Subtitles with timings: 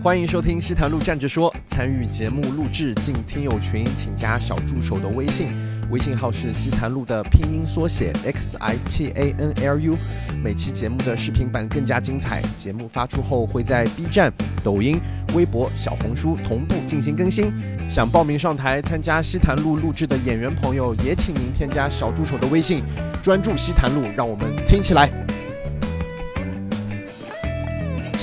[0.00, 5.52] 欢迎收听西坛路站着说，参与节目录制进听友群，请加小助手的微信，
[5.90, 9.96] 微信号是西坛路的拼音缩写 x i t a n l u。
[10.40, 15.00] 每期节目的视频版更加精彩，节目发出后会在 B 站、抖音、
[15.34, 17.52] 微博、小红书同步进行更新。
[17.90, 22.84] 想报名上台参加西坛路录制的演员朋友，也请您添加小助手的微信，
[23.20, 25.10] 专注西坛路，让我们听起来。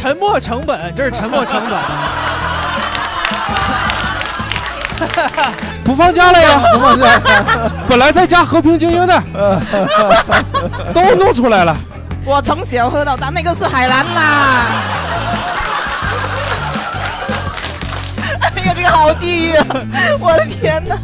[0.06, 1.80] 沉没成本，这是沉没成本。
[5.84, 6.62] 不放假了呀？
[6.74, 7.20] 不放假，
[7.90, 9.20] 本来在家和平精英的，
[10.94, 11.76] 都弄出来了。
[12.24, 14.66] 我从小喝到大，那个是海南啦。
[18.42, 19.66] 哎呀，这个好低呀！
[20.20, 20.96] 我的天哪！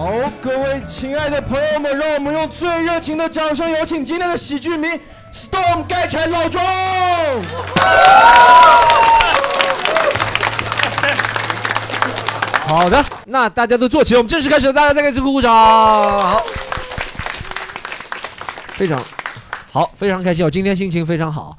[0.00, 4.88] 好，各位亲爱的朋友们，让我们用最热情的掌声有请今天的喜剧迷
[5.30, 6.64] Storm 盖柴老庄。
[12.66, 15.52] 好的，那大家都坐起，我们正式开始，大家再给一次鼓鼓掌。
[15.52, 16.42] 好，
[18.76, 19.04] 非常
[19.70, 21.54] 好，非常开心，我今天心情非常好。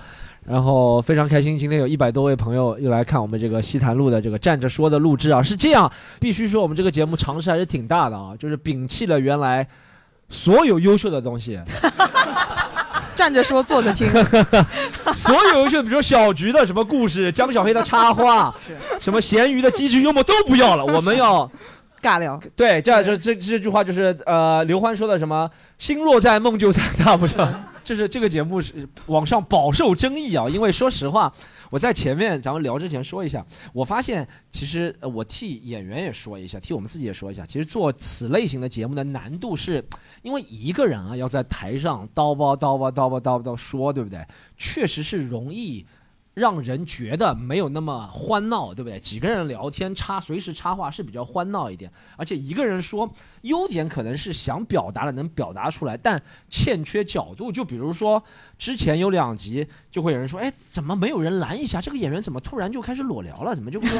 [0.45, 9.67] 然后非常开心，今天有一百多位朋友又来看我们这个西坛路的这个站着说的录制啊，是这样，必须说我们这个节目尝试还是挺大的啊，就是摒弃了原来
[10.30, 11.59] 所有优秀的东西，
[13.14, 14.09] 站着说，坐着听，
[15.14, 18.53] 所有优秀，比如说小菊的什么故事，江小黑的插画，
[19.00, 21.50] 什么咸鱼的机智幽默都不要了，我们要
[22.02, 22.42] 尬聊。
[22.56, 27.54] 对，这这这这句话就是呃刘欢说的什么“心若在，梦就在”，大不成？
[27.84, 31.34] 就是这个节目是网上饱受争议啊，因为说实话，
[31.72, 39.84] 我在前面咱们聊之前说一下，我发现其实呃我替演员也说一下，替我们自己也说一下，其实做此类型的节目的难度是，
[40.22, 44.24] 因为一个人啊要在台上叨吧叨吧叨吧叨吧叨说，对不对？
[44.58, 45.86] 确实是容易。
[46.34, 49.00] 让人觉得没有那么欢闹，对不对？
[49.00, 53.10] 几个人聊天插随时插话是比较欢闹一点，而且一个人说
[53.42, 57.52] 优点可能是想表达的能表达出来，但欠缺角度。
[57.52, 58.23] 就比如说
[58.58, 61.82] 之前有两集，就会有人说：“哎，怎么没有人拦一下？
[61.82, 63.54] 这个演员怎么突然就开始裸聊了？
[63.54, 63.88] 怎么就不？”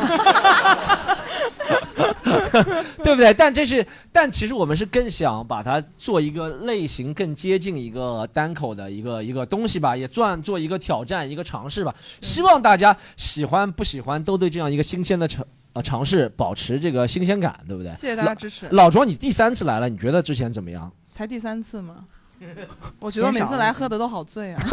[3.04, 3.34] 对不对？
[3.34, 11.94] 但这是，但其实我们是更想把它做一个类型更接近一个单口的一个一个东西吧，也算做一个挑战，一个尝试吧。
[12.22, 17.92] 希望大家喜欢不喜欢，都对这样一个新鲜的尝呃尝试保持这个新鲜感，对不对？
[17.94, 18.68] 谢谢大家支持。
[18.72, 20.92] 老庄，你第三次来了，你觉得之前怎么样？
[21.12, 22.06] 才第三次吗？
[23.00, 24.64] 我觉得每次来喝的都好醉啊。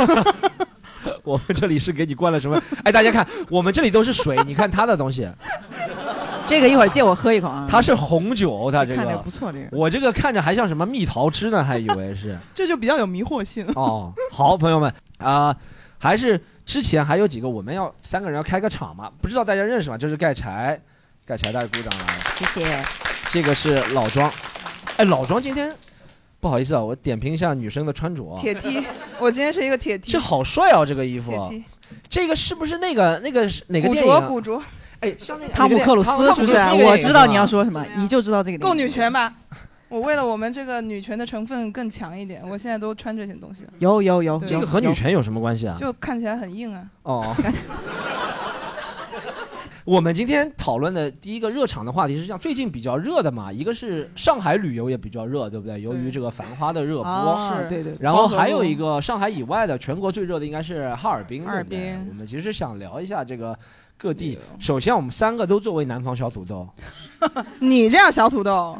[1.23, 2.61] 我们这里是给你灌了什么？
[2.83, 5.29] 哎，大家看，我们这里都是水，你看他的东西。
[6.47, 7.67] 这个一会儿借我喝一口啊。
[7.69, 12.37] 它是红酒，它这个看着不错，这个我这个看着还像什么蜜桃汁呢，还以为是。
[12.55, 13.65] 这就比较有迷惑性。
[13.77, 15.55] 哦，好，朋友们啊，
[15.99, 19.11] 还是之前还有几个我们要三个人要开个场嘛？
[19.21, 19.99] 不知道大家认识吗？
[19.99, 20.81] 就是盖柴，
[21.27, 22.19] 盖柴，大家鼓掌来。
[22.37, 22.83] 谢谢。
[23.31, 24.31] 这个是老庄，
[24.97, 25.71] 哎，老庄今天
[26.41, 28.37] 不好意思啊，我点评一下女生的穿着。
[28.39, 28.83] 铁梯，
[29.19, 30.11] 我今天是一个铁梯。
[30.11, 31.31] 这好帅啊，这个衣服。
[31.31, 31.65] 铁梯。
[32.09, 34.11] 这个是不是那个那个哪个古电影？
[34.11, 34.63] 着，古着。
[35.01, 36.57] 哎，像那个汤姆克鲁斯是不是？
[36.57, 38.59] 我知道你要说什么，你就知道这个。
[38.59, 39.33] 够女权吧？
[39.89, 43.65] 我为了我们这个女权的成分更强一点，我现在都穿这些东西。
[43.79, 45.77] 有有有，这个和女权有什么关系啊？
[45.79, 46.87] 就看起来很硬啊。
[47.05, 47.35] 哦。
[49.85, 55.81] 我们今天讨论的第一个热场的话题是这样：最近比较热的嘛，一个是上海旅游也比较热，对不对？
[55.81, 57.95] 由于这个《繁花》的热播，是，对对。
[57.99, 62.07] 然后还有一个上海以外的，全国最热的应该是哈尔滨，哈尔滨。
[62.11, 63.59] 我们其实想聊一下这个
[63.99, 64.39] 各地。
[64.61, 66.67] 首先，我们三个都作为南方小土豆。
[67.59, 68.79] 你这样小土豆，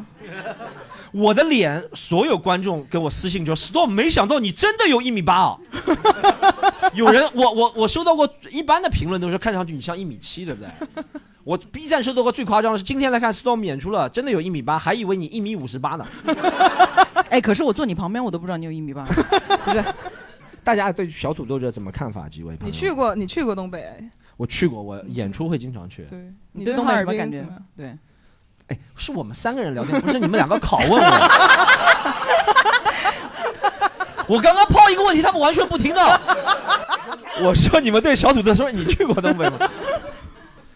[1.11, 5.59] 我的脸，所有观众给我私信说 Storm，没想到你真的有一米八啊！
[6.95, 10.69] 有人，我我我收到过一般的评论都是看上去你像一米七，对不对？
[11.43, 16.05] 我 B 站收到过最夸张的是今天来看 Storm 演出了，真的有一米八，还以为你一米五十八呢。
[17.29, 19.03] 哎，可是我坐你旁边，我都不知道你有一米八。
[19.03, 19.83] 不是，
[20.63, 22.29] 大家对小土豆这怎么看法？
[22.29, 22.71] 几位朋友？
[22.71, 23.15] 你去过？
[23.15, 23.83] 你去过东北？
[24.39, 26.01] 我去过，我演出会经常去。
[26.03, 27.45] 对，你对东北什么感觉？
[27.75, 27.87] 对，
[28.67, 31.05] 哎，是我们三个人聊天，不是你们两个拷问我。
[34.29, 36.21] 我刚刚抛一个问题，他们完全不听的。
[37.43, 39.57] 我说你们对小土豆说，你去过东北吗？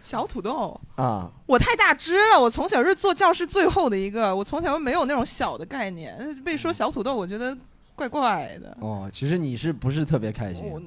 [0.02, 2.42] 小土豆，啊，我太大只了。
[2.42, 6.38] 我从小是坐教室最后的一个，我从小没有那种小的概念。
[6.44, 7.58] 被说小土豆，我觉得
[7.96, 8.78] 怪怪的。
[8.82, 10.66] 哦，其实你是不是特别开心？
[10.66, 10.82] 我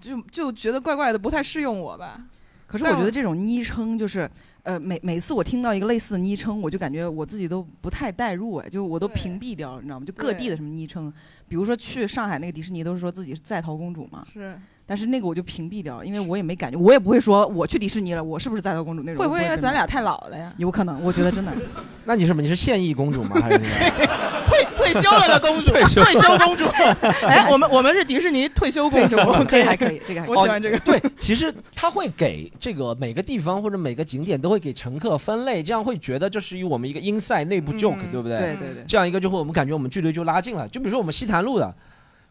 [0.00, 2.24] 就就觉得怪怪的，不太适用我吧。
[2.66, 4.30] 可是我觉得这种昵称就是，
[4.62, 10.06] 呃，每每次我听到一个类似的昵称，我就感觉我自己都不太代入，哎，就我都屏蔽掉了，你知道吗？
[10.06, 11.12] 就各地的什么昵称，
[11.48, 14.56] 比如说去上海那个迪士尼，都是说自己是在逃公主嘛，是，
[14.90, 19.22] 但是那个我就屏蔽掉了，因为我也没感觉，我也不会说我去迪士尼了，我是不是赛道公主那种？
[19.22, 20.52] 会不会因为咱俩太老了呀？
[20.56, 21.00] 有可能？
[21.04, 21.52] 我觉得真的，
[22.06, 22.42] 那你是什么？
[22.42, 23.36] 你是现役公主吗？
[23.40, 24.30] 还是 那个？
[24.50, 26.64] 退退休了的公主，退休退休公主。
[27.24, 29.16] 哎，我们我们是迪士尼退休公主，
[29.48, 30.36] 这个还可以，这个还可以。
[30.36, 30.78] 我喜欢这个。
[30.80, 38.38] 对，其实他会给这个每个地方或者每个景点都会给乘客分类，这样会觉得这是于我们一个 inside 内部 joke，、嗯对不对？
[38.40, 40.66] 对对对，这样一个就会我们感觉我们距离就拉近了。
[40.66, 41.72] 就比如说我们西坛路的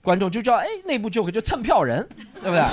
[0.10, 2.04] 观众就叫哎内部 joke 就蹭票人，
[2.42, 2.66] 对不对？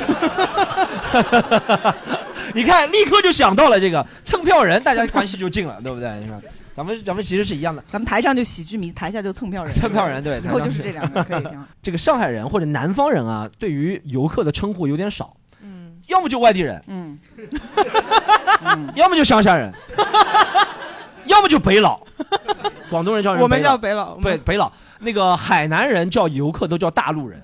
[2.55, 6.09] 你看立刻就想到了这个蹭票人，大家关系就近了，对不对？
[6.21, 6.41] 你看
[6.75, 10.41] 咱们咱们其实是一样的，咱们台上就喜剧迷，台下就蹭票人，蹭票人对。
[10.43, 11.67] 以后就是这两个，可以挺好。
[11.83, 17.19] 这个上海人或者南方人啊，对于游客的称呼有点少，嗯，要么就外地人，嗯，
[18.95, 19.71] 要么就乡下人，
[21.27, 22.01] 要么就北佬。
[22.89, 24.71] 广东人叫人我们叫北佬，北北佬，
[25.01, 27.43] 那个海南人叫游客都叫大陆人。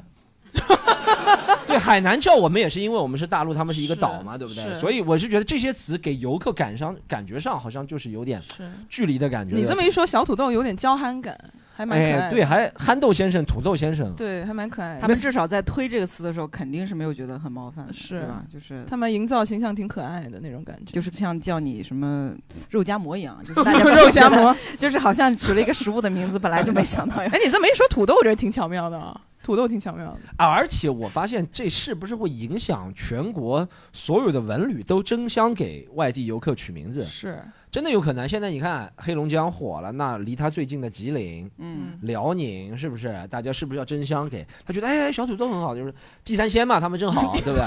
[1.66, 4.74] 对，海南叫我们也是因为我们是大陆，他们是一个岛嘛，对不对？
[4.74, 8.40] 所以我是觉得这些词给游客感上感觉上好像就是有点。
[8.88, 9.54] 距离的感觉。
[9.56, 11.36] 你这么一说，小土豆有点娇憨感，
[11.74, 12.30] 还蛮可爱。
[12.30, 15.00] 对，还憨豆先生、土豆先生，对，还蛮可爱的。
[15.00, 18.42] 他们至少在推这个词的时候，肯定是没有觉得很冒犯的，是对吧？
[18.52, 20.92] 就是他们营造形象挺可爱的那种感觉。
[20.92, 22.32] 就是像叫你什么
[22.70, 30.18] 肉夹馍一样，就是大家 肉夹馍， 就是好像取了一个食物的名字，本来就没想到要哎，你这么一说，土豆我觉得挺巧妙的啊，土豆挺巧妙的。
[30.36, 37.04] 啊而且我发现这是不是会影响全国所有的文旅都争相给外地游客取名字？
[37.04, 37.42] 是，
[37.72, 38.28] 真的有可能。
[38.28, 43.26] 现在你看黑龙江火了，那离它最近的吉林、嗯，辽宁是不是？
[43.30, 45.92] 大家是不是要争相给他觉得哎小土豆很好，就是
[46.22, 47.64] 地三鲜嘛，他们正好，对不对？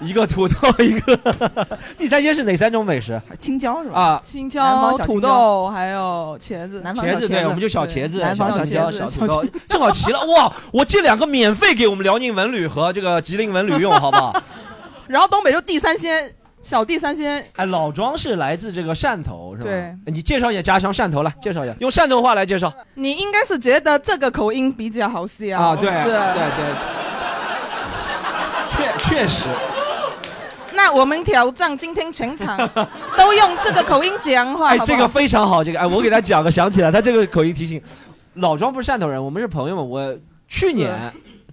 [0.00, 4.00] 一个土豆，一个地三鲜是哪三种美食青椒是吧？
[4.00, 4.22] 啊？
[4.24, 6.80] 青椒土豆还有茄子。
[6.82, 10.52] 南方茄子对，小茄子我们就小茄子、南方小青椒、小茄子小土豆，正好齐了哇！
[10.72, 14.40] 我这两个免费给我们辽宁文旅和这个吉林文旅用，好不好？
[15.08, 16.32] 然后东北就地三鲜，
[16.68, 17.42] 小弟三鲜。
[17.56, 19.64] 哎，老庄是来自这个汕头，是吧？
[19.64, 25.74] 对哎你介绍一下家乡汕头来，介绍一下，用汕头话来介绍你应该是觉得这个口音比较好笑啊！
[25.74, 26.04] 对是。
[26.04, 26.12] 对
[26.58, 26.64] 对，
[28.68, 29.46] 确确实，
[30.74, 32.58] 那我们挑战今天全场
[33.16, 37.80] 都用这个口音讲话，哎，这个非常好，这个哎，我给他讲个，想起来，他这个口音提醒，
[38.34, 40.14] 老庄不是汕头人，我们是朋友嘛，我
[40.46, 40.92] 去年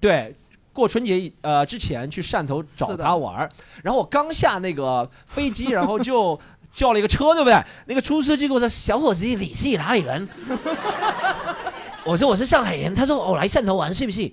[0.02, 0.36] 对。
[0.75, 3.50] 过春节呃之前去汕头找他玩儿
[3.81, 6.38] 然后我刚下那个飞机，然后就
[6.69, 7.57] 叫了一个车，对不对？
[7.88, 10.27] 那个出租车就跟我说：“小伙子，你是哪里人？”
[12.04, 14.30] 我说：“我是上海人。”他说：“哦，来汕头玩是不是？”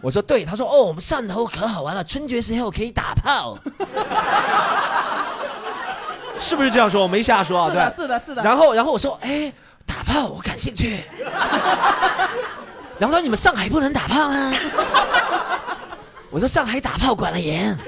[0.00, 3.58] 我说：“对。”他说：“哦，我们汕头可好玩了，春节时候可以打炮。”
[6.38, 7.02] 是不是这样说？
[7.02, 7.90] 我没瞎说啊，对是的，。
[7.96, 8.42] 是的，是的。
[8.42, 9.52] 然后，然后我说，哎，
[9.84, 11.02] 打炮我感兴趣。
[12.98, 14.52] 然后他说你们上海不能打炮吗？
[16.30, 17.76] 我说上海打炮管得严。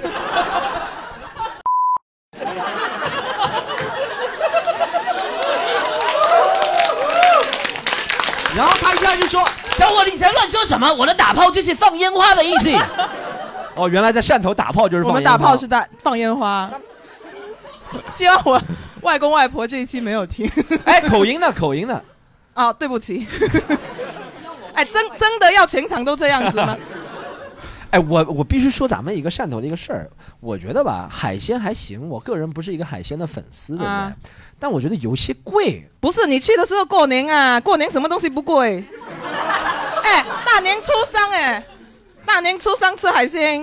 [8.55, 9.43] 然后他一下就说
[9.79, 10.93] ：“小伙子，你在乱说什么？
[10.93, 12.71] 我的打炮就是放烟花的意思。
[13.77, 15.39] ”哦，原来在汕头打炮就是我们放烟花。
[15.39, 16.71] 打炮是打放烟花。
[18.11, 18.61] 希望我
[19.03, 20.50] 外公外婆这一期没有听
[20.85, 21.50] 哎，口音呢？
[21.53, 22.03] 口音呢？
[22.55, 23.27] 啊， 对不起。
[24.75, 26.77] 哎，真真的要全场都这样子吗？
[27.93, 33.89] 哎，我我必须说咱们一个汕头的一个事儿，我觉得吧，海鲜还行，我个人不是一个海鲜的粉丝，对不对？
[33.93, 34.13] 啊
[34.58, 35.87] 但我觉得有些贵。
[36.01, 38.82] 不是，你去的时候过年啊，过年什么东西不贵？
[40.05, 41.63] 哎，大年初三哎，
[42.25, 43.63] 大年初三吃海鲜，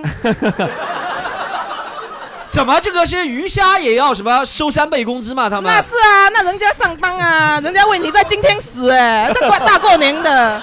[2.50, 5.48] 怎么这个些鱼虾也要什么收三倍工资嘛？
[5.50, 10.62] 他们那是啊，那人家上班啊，人家为你在今天死哎，这过大过年的，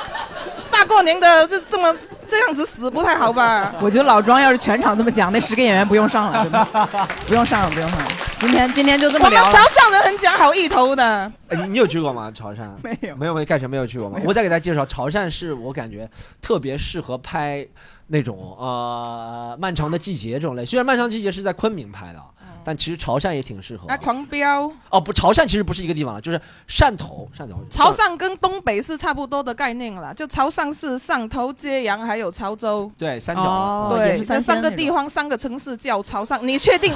[0.78, 1.92] 大过年的这这么
[2.28, 3.74] 这样子死不太好吧？
[3.82, 6.68] 我觉得老庄要是全场这么讲，那十个演员不用上了，真的
[7.26, 8.06] 不用上了，不用上了。
[8.40, 9.64] 今天今天就这我们么聊了潮。
[9.64, 11.04] 汕人很讲好意头的，
[11.50, 12.32] 哎你你有去过吗？
[12.32, 12.68] 潮汕？
[12.84, 14.20] 没有没有没有，干什么没有去过吗？
[14.24, 16.08] 我再给大家介绍，潮汕是我感觉
[16.44, 17.66] 特别适合拍
[18.08, 20.64] 那种呃漫长的季节这种类。
[20.64, 22.22] 虽然漫长季节是在昆明拍的，
[22.68, 23.88] 但其实潮汕也挺适合。
[23.88, 24.70] 啊，狂飙。
[24.90, 27.56] 哦，不，潮汕其实不是一个地方了，就是汕头，汕头。
[27.72, 32.92] 潮汕跟东北是差不多的概念了，就潮汕是汕头、揭阳还有潮州。
[32.98, 33.88] 对三角。
[33.96, 36.94] 对，三个三鲜那种地方三个城市叫潮汕，你确定？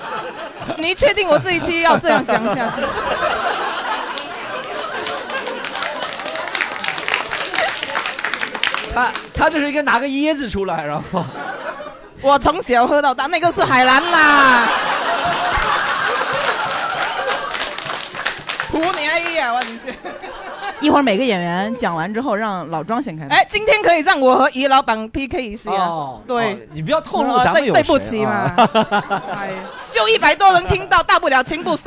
[0.76, 2.82] 你确定我这一期要这样讲下去？
[8.92, 11.24] 他他这是一个拿个椰子出来，然后
[12.22, 14.68] 我从小喝到大，那个是海南啦。
[18.70, 19.86] 胡你阿姨啊，我真是。
[20.80, 23.30] 一会儿每个演员讲完之后，让老庄先开始。
[23.30, 25.70] 哎，今天可以让我和于老板 PK 一下。
[25.70, 28.50] 哦，对哦你不要透露呃咱们有对对不起嘛
[29.90, 31.84] 就一百多人听到，大不了全部杀。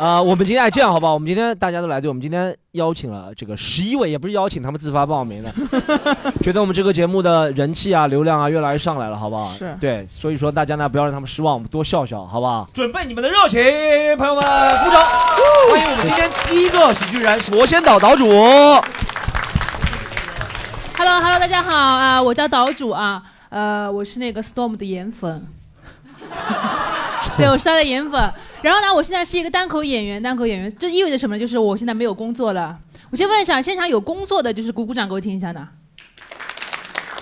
[0.00, 1.12] 啊、我们今天哎这样好不好？
[1.12, 5.52] 我们今天大家都来对，我们今天邀请了这个十一位，也不是邀请，他们自发报名的，
[6.40, 9.52] 觉得我们这个节目的人气啊、流量啊越来越上来了，好不好？
[9.52, 12.66] 是对，所以说大家呢不要让他们失望，我们多笑笑，好不好？
[12.72, 13.60] 准备你们的热情，
[14.16, 15.06] 朋友们，鼓掌！
[15.70, 18.24] 欢迎我们今天第一个喜剧人魔仙岛岛主。
[20.96, 25.46] Hello Hello，大家好啊、我叫岛主啊，呃，我是那个 Storm 的颜粉，
[27.36, 28.32] 对我烧的颜粉。
[28.62, 31.40] 然后呢，我现在是一个单口演员，单口演员，这意味着什么呢？
[31.40, 32.78] 就是我现在没有工作了。
[33.10, 35.66] 我先问一下，现场有工作的，就是鼓鼓掌给我听一下呢。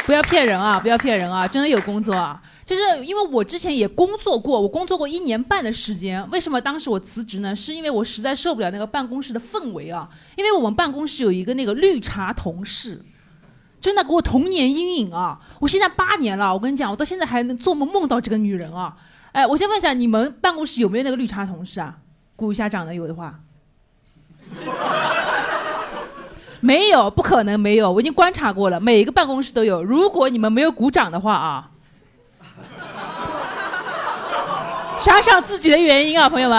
[0.05, 0.81] 不要骗人啊！
[0.81, 1.47] 不要骗人啊！
[1.47, 2.43] 真的有工作啊！
[2.65, 6.29] 就是因为我之前也工作过，我工作过一年半的时间。
[6.31, 7.55] 为什么当时我辞职呢？
[7.55, 10.09] 是因为我实在受不了那个办公室的氛围啊！
[10.37, 13.03] 因为我们办公室有一个那个绿茶同事，
[13.81, 15.39] 真的给我童年阴影啊！
[15.61, 18.97] 我现在八年了，我跟你讲，我到现在还能做梦梦到这个女人啊！
[19.39, 21.97] 哎，我先问一下，你们办公室有没有那个绿茶同事啊？
[22.35, 23.39] 鼓一下掌的有的话。
[26.59, 29.85] 没有，不可能没有，我已经观察过了，每一个办公室都有。
[29.85, 31.71] 如果你们没有鼓掌的话啊，
[34.99, 36.59] 想想自己的原因啊，朋友们。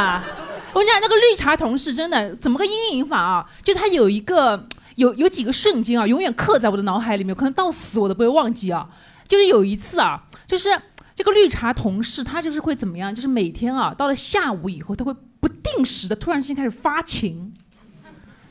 [0.72, 3.46] 我跟你讲，那个绿茶同事真的怎么个阴影法啊？
[3.62, 8.88] 就他有一个有有几个瞬间啊，永远刻在我的脑海里面，可能到死我都不会忘记啊。
[9.28, 10.70] 就是有一次啊，就是
[11.20, 13.14] 这个绿茶同事，他就是会怎么样？
[13.14, 17.54] 就是每天啊，到了下午以后，他会不定时的突然之间开始发情。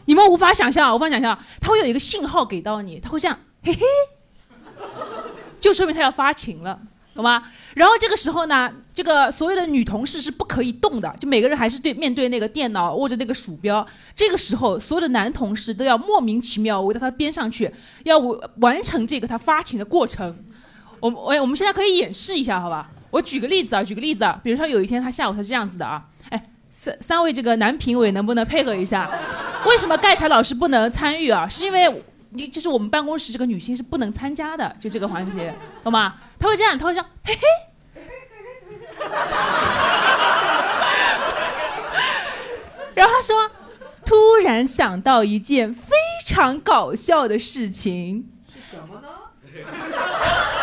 [0.04, 3.80] 你们无法想象，无法想象，他会有一个信号给到你，他会这样，嘿嘿，
[5.58, 6.78] 就说明他要发情了，
[7.14, 7.42] 懂吗？
[7.72, 13.86] 然后这个时候呢，这个所有的女同事是不可以动的，就每个人还是对面对那个电脑，握着那个鼠标。
[14.14, 17.72] 这个时候，所有的男同事都要莫名其妙围到他边上去，
[18.04, 18.18] 要
[18.58, 20.44] 完成这个他发情的过程。
[21.00, 22.90] 我们我我们现在可以演示一下，好吧？
[23.10, 29.10] 我举个例子啊，举个例子啊，比如说有一天他下午他是这样子的啊，哎，三三位这个男评委能不能配合一下？
[29.66, 31.48] 为什么盖柴老师不能参与啊？
[31.48, 36.14] 是因为你就是我们办公室这个女性是不能参加的，就这个环节， 懂吗？
[36.38, 37.40] 他会这样，他会这样，嘿嘿。
[42.94, 43.50] 然后他说，
[44.04, 45.94] 突然想到一件非
[46.26, 48.28] 常搞笑的事情。
[48.52, 49.08] 是什么呢？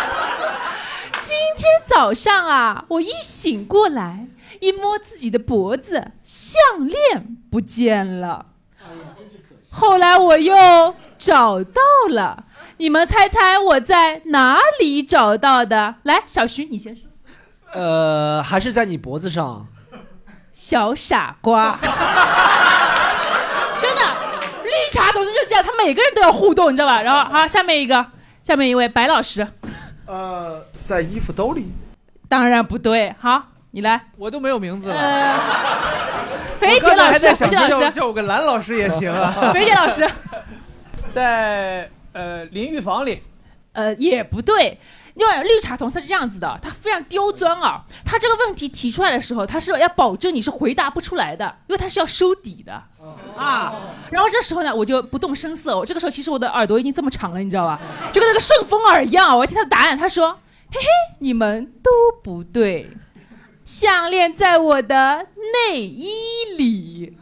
[1.66, 4.28] 今天早上啊，我一醒过来，
[4.60, 8.46] 一摸自己的脖子，项链不见了。
[9.72, 11.82] 后来我又找到
[12.12, 12.44] 了，
[12.78, 15.96] 你们猜猜我在哪里找到的？
[16.04, 17.08] 来，小徐你先说。
[17.74, 19.66] 呃，还是在你脖子上。
[20.54, 21.80] 小傻瓜，
[23.82, 24.02] 真的，
[24.64, 27.02] 绿茶同事就这样，他每个人都要互动，你知道吧？
[27.02, 28.06] 然后好，下面一个，
[28.44, 29.48] 下面一位白老师，
[30.06, 31.66] 呃，在衣服兜里。
[32.30, 34.00] 当然不对，好，你来。
[34.18, 34.96] 我都没有名字了。
[34.96, 35.40] 呃，
[36.60, 39.34] 肥姐老师，肥姐老师，叫我个蓝老师也行啊。
[39.52, 40.08] 肥姐老师，
[41.12, 43.24] 在呃淋浴房里，
[43.74, 44.80] 呃，也不对。
[45.16, 47.82] 因为绿茶同事是这样子的，他非常刁钻啊。
[48.04, 52.74] 他这个问题提出来的时候，他是要保证你是回答不出来的，因为他是要收底的
[53.38, 53.74] 啊。
[54.12, 55.78] 然后这时候呢，我就不动声色。
[55.78, 57.80] 我这个时候其实我的耳朵已经这么长了，你知道吧？
[58.12, 59.38] 就跟那个顺风耳一样。
[59.38, 60.38] 我听他的答案，他说
[60.76, 60.88] ：“嘿嘿，
[61.20, 61.90] 你们都
[62.22, 62.90] 不对，
[63.64, 65.28] 项链在我的
[65.70, 66.10] 内衣
[66.58, 67.14] 里。”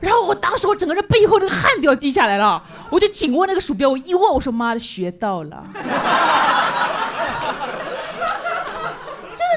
[0.00, 5.82] 然后我当时我整个人背后那个汗都要滴下来了，我就紧握那个鼠标，我一握，我说妈的学到了， 真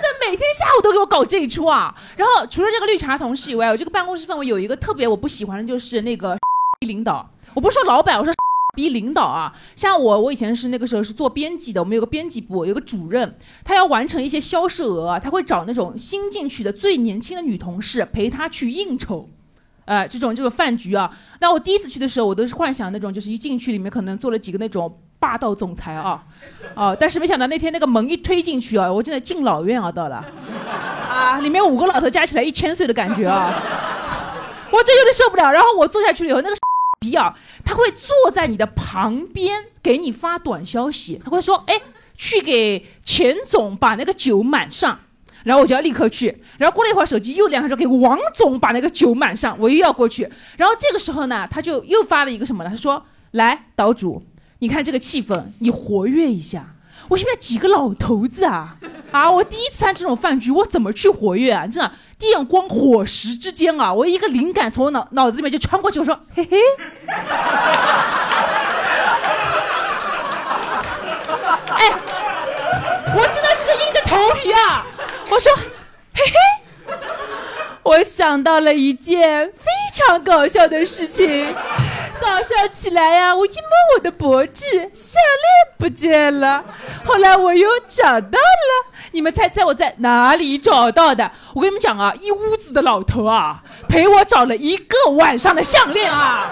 [0.01, 1.95] 的每天下午都给我搞这一出啊！
[2.17, 6.37] 然后除了这个绿茶同事以外，我这个办公室氛围有一个特别我不喜欢的就是那个
[6.85, 8.33] 领导，我不是说老板，我说。
[8.73, 19.27] 逼领导啊，像我，我以前是那个时候是做编辑的，我们有个编辑部，有个主任，他要完成一些销售额，他会找那种新进去的最年轻的女同事陪他去应酬。
[19.85, 21.11] 呃，这种这个饭局啊，
[21.41, 26.23] 那我第一次去的时候，我都是幻想那种，就是一进去里面可能坐了几个那种霸道总裁啊，
[26.75, 30.23] 哦、但是没想到那天那个门一推进去啊，我真的敬老院啊到了，
[31.09, 33.51] 啊，里面五个老头加起来一千岁的感觉啊，
[34.71, 35.51] 我这有点受不了。
[35.51, 36.55] 然后我坐下去了以后，那个
[37.03, 37.33] 比尔，
[37.65, 41.81] 他会坐在你的旁边给你发短消息，他会说，哎，
[42.15, 44.99] 去给钱总把那个酒满上。
[45.43, 46.27] 然后我就要立刻去，
[46.59, 50.29] 然后过了一会儿，手机又亮，他说给王总把那个酒满上，我又要过去。
[50.55, 52.69] 然后这个时候呢，他就又发了一个什么呢？
[52.69, 54.21] 他说：“来，岛主，
[54.59, 56.75] 你看这个气氛，你活跃一下。”
[57.09, 58.77] 我现在几个老头子啊，
[59.11, 61.65] 啊，我第一次参这种饭局，我怎么去活跃啊？
[61.65, 61.91] 真的，
[62.21, 66.57] 电光火石之间啊，我一个灵感从我脑脑子里面就穿过去，我说，嘿嘿。
[71.73, 71.91] 哎，
[73.17, 74.85] 我真的是硬着头皮啊！
[75.31, 75.51] 我说，
[76.13, 76.93] 嘿嘿，
[77.81, 81.55] 我想到了一件非常搞笑的事情。
[82.21, 84.63] 早上起来呀、我一摸我的脖子，
[84.93, 86.63] 项链不见了。
[87.03, 91.29] 后来我又找到了，你们猜猜我在哪里找到的？
[91.53, 96.49] 我跟你们讲啊，一屋子的老头啊，陪我找了一个晚上的项链啊。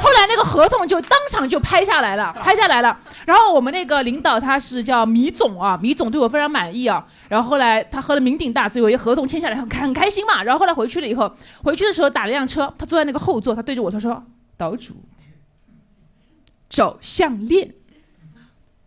[0.00, 2.98] 后来那个合同就当场就拍下来了，拍下来了。
[3.24, 7.02] 然后我们那个领导他是叫米总啊，米总对我非常满意啊。
[7.28, 10.42] 然后后来他喝了酩酊大醉，有一合同签下来很很开心嘛。
[10.42, 11.30] 然后后来回去了以后，
[11.62, 14.22] 回去的时候打了辆车，他坐在那个后座，他对着我他说
[14.58, 14.94] ：“岛主，
[16.68, 17.72] 找项链，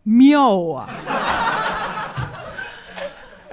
[0.03, 0.89] 妙啊！”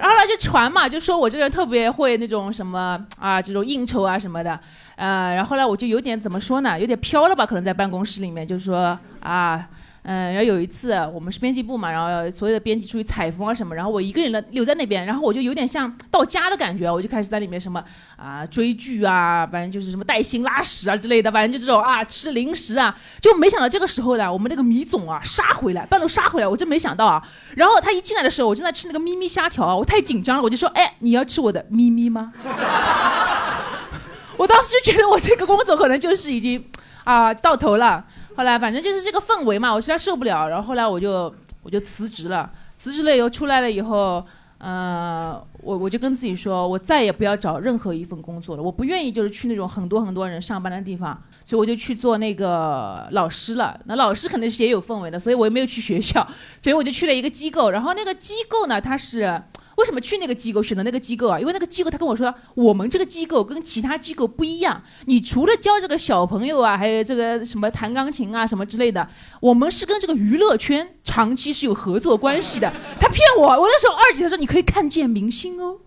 [0.05, 4.59] 然后呢就传嘛，就说我这个人特别会那种什么啊，这种应酬啊什么的，
[4.95, 9.67] 呃，然后后来我就有点怎么说呢，有点飘了吧，可能在办公室里面就是说啊，
[10.07, 17.83] 嗯，然后有一次我们是编辑部嘛，然后所有的编辑出去采风啊什么，然后我一个人呢留在那边，然后我就有点像到家的感觉，我就开始在里面什么
[18.15, 27.27] 啊追剧啊，反正就是什么带薪拉屎啊之类的，反正就这种啊吃零食啊，就没想到这个时候呢，我们那个米总啊杀回来，半路杀回来，我真没想到啊。
[27.55, 32.31] 然后他一进来的时候，我正在吃那个咪咪虾条啊，我太紧张了，我就说，哎，你要吃我的咪咪吗？
[34.37, 36.63] 我当时就觉得我这个工作可能就是已经
[37.05, 38.05] 啊、到头了。
[38.35, 40.47] 后来反正就是这个氛围嘛，我实在受不了。
[40.49, 44.25] 然后后来我就我就辞职了，辞职了以后出来了以后，
[44.57, 53.79] 呃，我我就跟自己说，我再也不要找任何一份工作了，我不愿意就是去那种很多很多人上班的地方，所以我就去做那个老师了。
[53.85, 56.27] 那老师肯定是也有氛围的，所以我也没有去学校，
[56.59, 57.71] 所以我就去了一个机构。
[57.71, 59.41] 然后那个机构呢，它是。
[59.75, 61.39] 为什么去那个机构选择那个机构啊？
[61.39, 64.81] 因为那个机构他跟我说，我们这个机构跟其他机构不一样。
[65.05, 69.07] 你除了教这个小朋友啊，还有这个什么弹钢琴啊什么之类的，
[69.41, 72.71] 我们是跟这个娱乐圈长期是有合作关系的。
[72.99, 75.77] 他骗我，我那时候二级，他说你可以看见明星哦。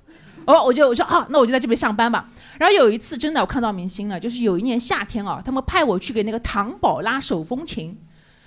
[0.44, 2.29] 哦，我就我说啊，那我就在这边上班吧。
[2.59, 7.98] 然后有一次真的我看到明星了，就是有一年夏天啊，他们派我去给那个唐宝拉手风琴。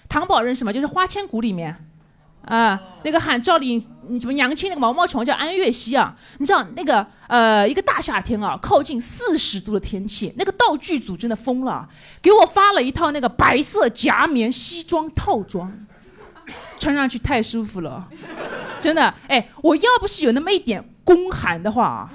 [0.09, 0.73] 唐宝认识吗？
[0.73, 1.75] 就是《花千骨》里面。
[2.45, 11.87] 啊，那个喊赵丽嗯什么杨青那个毛毛虫叫安月溪啊，你知道那个呃一个大夏天啊，靠近四十度的天气，那个道具组真的疯了，
[12.21, 15.71] 给我发了一套那个白色夹棉西装套装，
[16.79, 18.07] 穿上去太舒服了，
[18.79, 22.09] 真的，哎，我要不是有那么一点宫寒的话，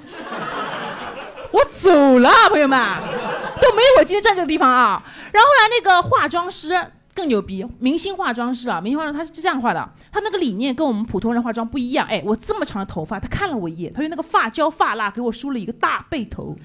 [1.51, 2.77] 我走了，朋友们，
[3.61, 5.01] 都没有我今天站这个地方啊。
[5.31, 6.91] 然后呢，那个化妆师。
[7.17, 12.05] 更牛逼，明星化妆师啊，明星化妆他是这样画的，他那个理念跟我们普通人化妆不一样。
[12.07, 16.55] 哎，我这么长的头发，他看了我一眼，他用那个发胶发蜡给我梳了一个大背头，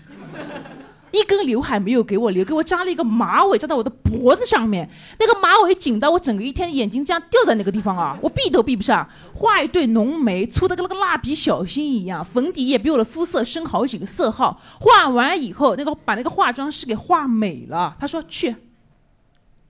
[1.11, 4.87] 一根刘海没有给我留，给我扎了一个马尾，扎到我的脖子上面，
[5.19, 9.09] 那个马尾紧到我整个一天眼睛这样吊在那个地方啊，我闭都闭不上。
[9.35, 14.61] 画一对浓眉，粗的跟那个蜡笔小新一样，粉底液比我的肤色深好几个色号。
[14.79, 18.55] 画完以后，那个把那个化妆师给画美了，他说去。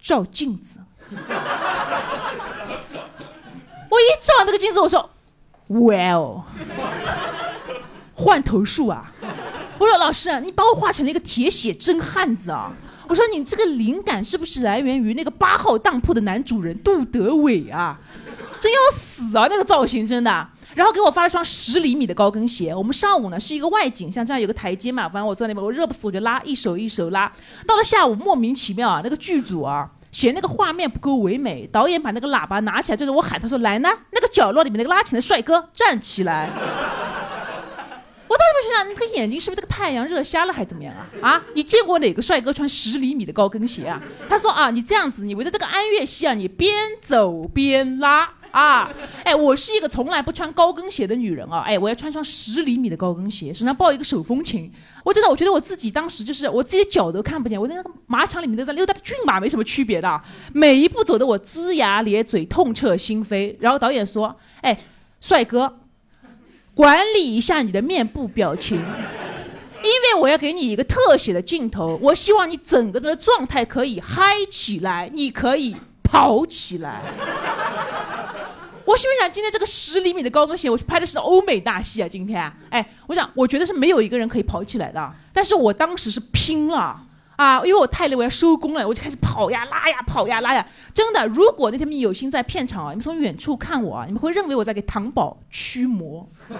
[0.03, 0.79] 照镜子，
[3.89, 5.09] 我一照那个镜子，我说，
[5.69, 6.43] 哇哦，
[8.15, 9.13] 换头术啊！
[9.79, 12.73] 我说老师，你把我画成了一个铁血真汉子啊！
[13.09, 17.99] 我说你这个灵感是不是来源于那个八号当铺的男主人杜德伟啊？
[18.59, 19.47] 真要死啊！
[19.49, 20.49] 那个造型真的。
[20.75, 22.75] 然后给我发了双十厘米的高跟鞋。
[22.75, 27.31] 我们上午呢是一个外景，像这样有个台阶嘛，反正我坐在那边，我热不死我就拉，一手一手拉。
[27.67, 36.51] 到了下午莫名其妙啊，那个剧组啊嫌那个画面不够唯美，导演把那个喇叭拿起来对着我喊，他说来呢，那个角落里面那个拉琴的帅哥站起来。
[38.29, 41.07] 我当时就想，你这个眼睛是不是这个太阳热瞎了，还怎么样啊？
[41.21, 44.01] 啊，你见过哪个帅哥穿十厘米的高跟鞋啊？
[44.29, 48.31] 他说啊，你这样子，你围着这个安乐溪啊，你边走边拉。
[48.53, 48.89] 啊，
[49.25, 54.71] 哎，我是一个从来不穿高跟鞋的女人啊，哎，我要穿双十厘米的高跟鞋，身上抱一个手风琴。
[55.03, 63.57] 我真的，我觉得我自己当时就是我自己脚都看不见，我在那个马场里面都在溜达的骏马没什么区别的，每一步走的我龇牙咧嘴，痛彻心扉。
[63.59, 64.79] 然后导演说，哎，
[65.21, 65.79] 帅哥，
[66.75, 68.83] 管理一下你的面部表情，因
[70.15, 77.01] 为我要给你一个特写的镜头，我希望你整个人的状态可以嗨起来，你可以跑起来。
[78.93, 82.07] 我心想，今天这个十厘米的高跟鞋，我去拍的是欧美大戏啊！
[82.07, 87.01] 今天，哎，我想，我觉得是没有一个人可以跑起来的，但是我当时是拼了
[87.37, 90.67] 啊，因为我太累，我要收工了，我就开始跑呀拉呀跑呀拉呀。
[90.93, 96.29] 真的，如果那天你有心在片场啊，你们从远处看我啊，你们会认为我在给糖宝驱魔。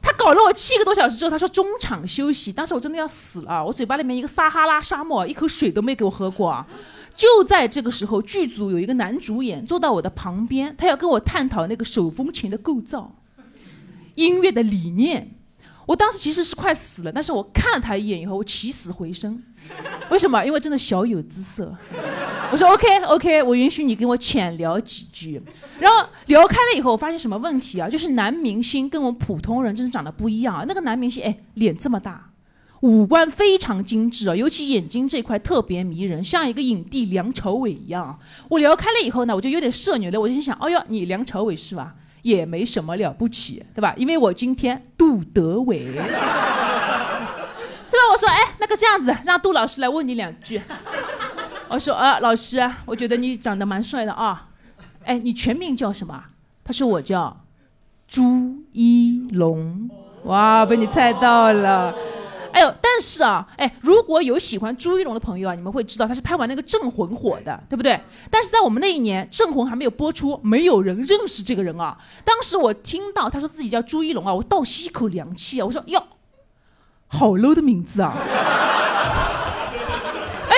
[0.00, 6.66] 他搞了我七个多小时之后，他说中场休息，当时我真的要死了，我嘴巴里面一个撒哈拉沙漠，一口水都没给我喝过啊。
[7.20, 13.14] 就在这个时候，剧组有一个男主演坐到我的旁边，他要跟我探讨那个手风琴的构造、
[14.14, 15.32] 音乐的理念。
[15.84, 19.38] 我当时其实是快死了，但是我看了他一眼以后，我起死回生。
[20.08, 20.42] 为什么？
[20.46, 21.76] 因为真的小有姿色。
[22.50, 25.38] 我说 OK OK，我允许你跟我浅聊几句。
[25.78, 27.86] 然后聊开了以后，我发现什么问题啊？
[27.86, 30.64] 就是男明星跟我们普通人真的长得不一样啊。
[30.66, 32.29] 那个男明星，哎，脸这么大，
[32.80, 38.18] 五官非常精致啊，尤其眼睛这块特别迷人，像一个影帝梁朝伟一样。
[38.48, 41.94] 我聊开了以后呢，我就有点社牛了，我就心想，哦哟，你梁朝伟是吧？
[42.22, 43.94] 也没什么了不起，对吧？
[43.96, 46.06] 因为我今天杜德伟，是吧？
[48.12, 50.60] 我说，哎，那个这样子，让杜老师来问你两句。
[51.68, 54.48] 我说，啊，老师，我觉得你长得蛮帅的啊。
[55.04, 56.24] 哎，你全名叫什么？
[56.64, 57.44] 他说我叫
[58.08, 59.88] 朱一龙。
[60.24, 61.94] 哇，被你猜到了。
[62.52, 67.98] 哎呦，但是啊，哎，如果有喜欢朱一龙的朋友啊，你们会知道他是拍完那个《镇魂》火的，对不对？
[68.30, 71.96] 但是在我们那一年，《镇魂》还没有播出，没有人认识这个人啊。
[72.24, 75.66] 当时我听到他说自己叫朱一龙啊，我倒吸一口凉气啊！
[75.66, 76.02] 我说哟，
[77.06, 78.16] 好 low 的名字啊！
[80.50, 80.56] 哎，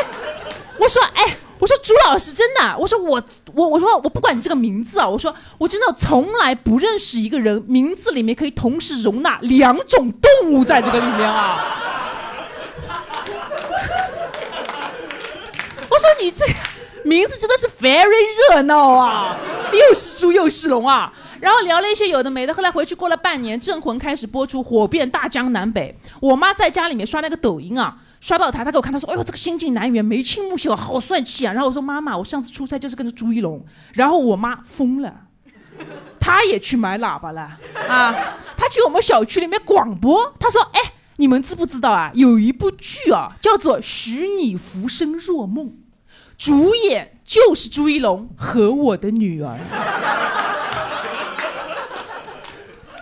[0.78, 1.36] 我说哎。
[1.62, 3.22] 我说朱老师真的，我说我
[3.54, 11.56] 我我说我不管你这个名字啊，我说我真的从来不认识一个人名字里面可以同时容纳两种动物在这个里面啊。
[15.88, 16.44] 我说你这
[17.04, 18.08] 名字真的是 very
[18.50, 19.36] 热闹啊，
[19.72, 21.12] 又是猪又是龙啊。
[21.38, 25.96] 然后聊了一些有的没的，后来回去过了半年，《镇魂》开始播出，火遍大江南北。
[26.18, 27.96] 我妈在家里面刷那个抖音啊。
[28.22, 33.60] 刷到他，他给我看，他说：“哎呦，这个新晋男演员眉清目秀，好帅气啊！”然后我说：“妈妈，我上次出差就是跟着朱一龙。”
[33.94, 35.12] 然后我妈疯了，
[36.20, 37.58] 她也去买喇叭了
[37.88, 38.14] 啊！
[38.56, 40.80] 她去我们小区里面广播，她说：“哎，
[41.16, 42.12] 你们知不知道啊？
[42.14, 45.66] 有一部剧啊，叫做《许你浮生若梦》，
[46.38, 49.58] 主演就是朱一龙和我的女儿。”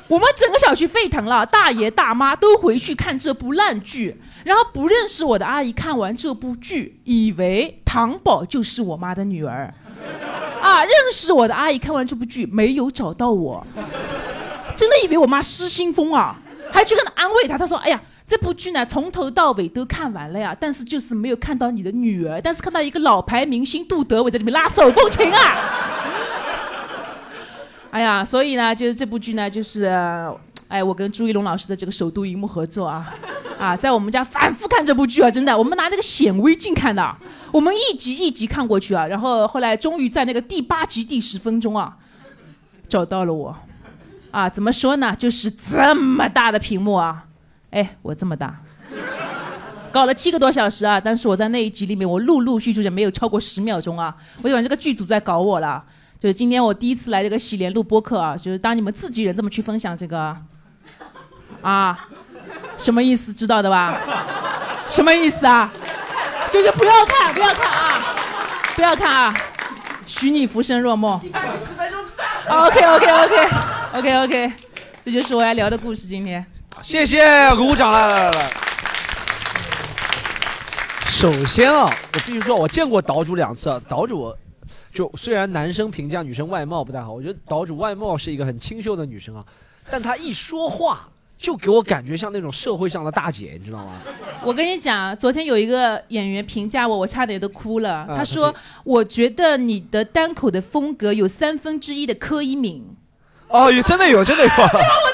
[0.09, 4.19] 我们整个小区沸腾了，大爷大妈都回去看这部烂剧。
[4.45, 9.73] 然后不认识我的阿姨看完这部剧，以为糖宝就是我妈的女儿，
[10.63, 13.67] 啊，认识我的阿姨看完这部剧没有找到我，
[14.75, 16.41] 真的以为我妈失心疯啊，
[16.73, 25.57] 还去跟她安慰她，她说：“哎呀，这部剧呢从头到尾都看完了呀，但是就是没有看到你的女儿，但是看到一个老牌明星杜德伟在里面拉手风琴啊。”
[27.93, 29.93] 哎呀，所以呢，就是这部剧呢，就是。
[30.71, 33.13] 哎，我跟朱一龙老师的这个首都荧幕合作啊，
[33.59, 37.17] 啊，在我们家反复看这部剧啊，真的，我们拿那个显微镜看的，
[37.51, 41.97] 我们一集一集看过去啊，然后后来终于在那个第八集第十分钟啊，
[42.89, 43.57] 找到了我，
[44.31, 47.25] 啊，怎么说呢，就是这么大的屏幕啊，
[47.71, 48.63] 哎，我这么大，
[49.91, 55.85] 搞了七个多小时啊，但是我在那一集里面，我陆陆续续就没有超过十秒钟啊，我以为这个剧组在搞我了，
[56.21, 60.37] 就是今天我第一次来这个喜莲录播客啊，就是当你们自己人这么去分享这个。
[61.63, 62.09] 啊，
[62.77, 63.33] 什么意思？
[63.33, 63.97] 知道的吧？
[64.89, 65.71] 什么意思啊？
[66.51, 68.17] 就是不要看，不要看啊！
[68.75, 69.35] 不要看啊！
[70.05, 71.21] 许你浮生若梦。
[72.49, 73.49] OK OK OK
[73.93, 74.53] OK OK，
[75.05, 76.09] 这就是我要聊的故事。
[76.09, 76.45] 今天，
[76.83, 78.51] 谢谢，鼓掌来来来。
[81.07, 83.71] 首先啊，我必须说，我见过岛主两次。
[83.71, 84.35] 啊岛主，
[84.93, 89.45] 就虽然男生评价女生外貌不太好，我觉得岛主外貌是一个很清秀的女生啊，
[89.89, 91.09] 但她一说话。
[91.41, 93.95] 就给我感觉像那种社会上的大姐，你知道吗？
[94.45, 98.07] 我跟你讲，昨天有一个演员评价我，我差点都哭了。
[98.15, 102.95] 他说：“我觉得你的单口的风格有三分之一的柯一敏。”
[103.49, 104.51] 哦，有真的有，真的有。
[104.53, 104.69] 我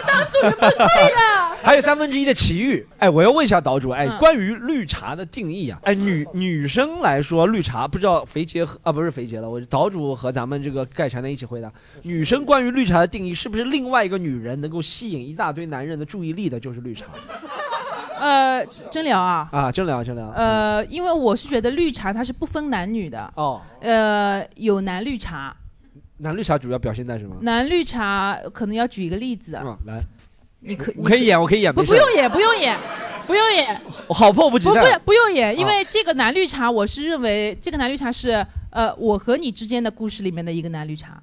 [0.04, 1.35] 当时我就崩溃了。
[1.66, 2.86] 还有三分之一的奇遇。
[2.98, 11.68] 哎，我要问一下岛主，哎，关于绿茶的定义啊，哎，女女生来说，绿茶不知道肥杰和啊不是肥杰了，我岛主和咱们这个盖柴的一起回答。
[12.02, 17.06] 女生关于绿茶的定义，是不是另外一个女人能够吸引一大堆男人的注意力的，就是绿茶？
[18.20, 19.48] 呃，真聊啊。
[19.50, 20.28] 啊，真聊真聊。
[20.36, 23.30] 呃，因为我是觉得绿茶它是不分男女的。
[23.34, 23.60] 哦。
[23.80, 25.54] 呃，有男绿茶。
[26.18, 27.36] 男绿茶主要表现在什么？
[27.42, 30.00] 男绿茶可能要举一个例子啊，来，
[30.66, 32.76] 你可我可以演，我可以演，不不用演，不用演，
[33.26, 41.20] 不用演，我好迫不及待，不不不用演，因为这个男绿茶，我是认为这个男绿茶是呃我和你之间的故事里面的一个男绿茶。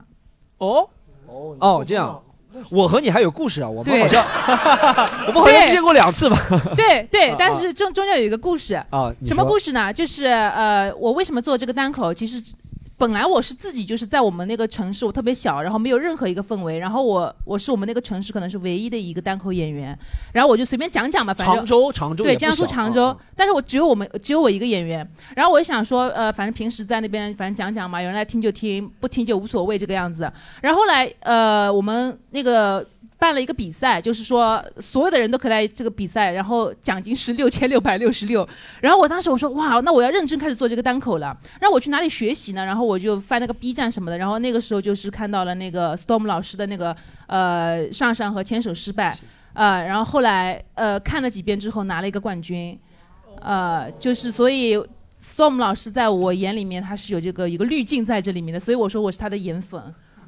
[0.59, 0.87] 哦
[1.27, 2.21] 哦哦，这样，
[2.71, 4.23] 我和你还有故事啊，我们对好像
[5.27, 6.37] 我们好像对见过两次吧？
[6.77, 9.91] 对对啊， 但是中中间有一个故事，啊，你什么故事呢？
[9.91, 12.13] 就是呃，我为什么做这个单口？
[12.13, 12.41] 其实
[12.95, 19.97] 本来我是自己就是在我们那个城市，我特别小，然后没有任何一个氛围，然后我我是我们那个城市可能是唯一的一个单口演员，
[20.31, 25.05] 然后我就随便讲讲吧，反正常州，常州对，也不江苏小常州，啊但是我只有我们只有我一个演员。
[25.35, 30.31] 然后我就想说，呃，反正平时在那边反正讲讲嘛，有人来听就听，不听就无所谓这个样子。
[30.61, 32.85] 然后后来，呃，我们那个。
[33.23, 38.45] 办了一个比赛，就是说所有的人都可以来这个比赛，然后奖金是六千六百六十六。
[38.81, 41.33] 然后我当时我说哇，那我要认真开始做这个单口了。
[41.61, 42.65] 让我去哪里学习呢？
[42.65, 44.17] 然后我就翻那个 B 站什么的。
[44.17, 46.93] 然后那个时候就是看到了那个 Storm 老师的那个
[47.27, 49.17] 呃上上和牵手失败，
[49.53, 52.77] 呃，然后后来呃看了几遍之后拿了一个冠军，
[53.39, 54.77] 呃，就是所以
[55.17, 59.81] Storm 老师在我眼里面他是有这个一个滤镜在这里面的，所以我说我是他的颜粉。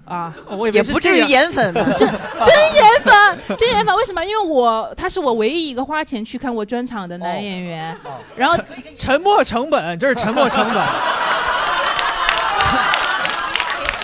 [0.06, 1.84] 啊，我也不至于颜粉吧。
[1.98, 4.24] 真真颜粉，真颜粉，为什么？
[4.26, 7.96] 因为我他是我唯一一个花钱去看过专场的男演员，
[8.36, 8.58] 然后
[8.98, 10.84] 沉默成本，这是沉默成本。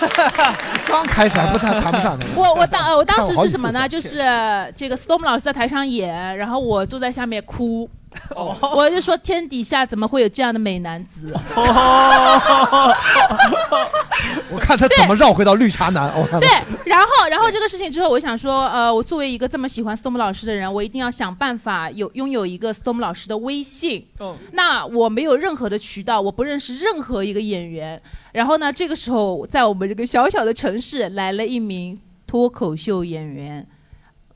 [0.88, 2.26] 刚开始还不太谈不上 的。
[2.34, 3.88] 我我当呃我当时是什么呢？
[3.88, 4.18] 就是
[4.74, 7.88] 这个 Storm 老师在台上演，然后我坐在下面哭，
[8.34, 11.32] 哦 我就说天底下怎么会有这样的美男子？
[14.50, 16.12] 我看他怎么绕回到绿茶男。
[16.40, 16.48] 对，
[16.84, 24.06] 然后然后这个事情之后，我想说，呃，我作为一个这么喜欢 Storm 老师的人，我一定要想办法有拥有一个 Storm 老师的微信。
[24.20, 28.00] 嗯那我没有任何的渠道，我不认识任何一个演员。
[28.32, 33.66] 然后呢，这个时候在我们这个小小的城市来了一名脱口秀演员。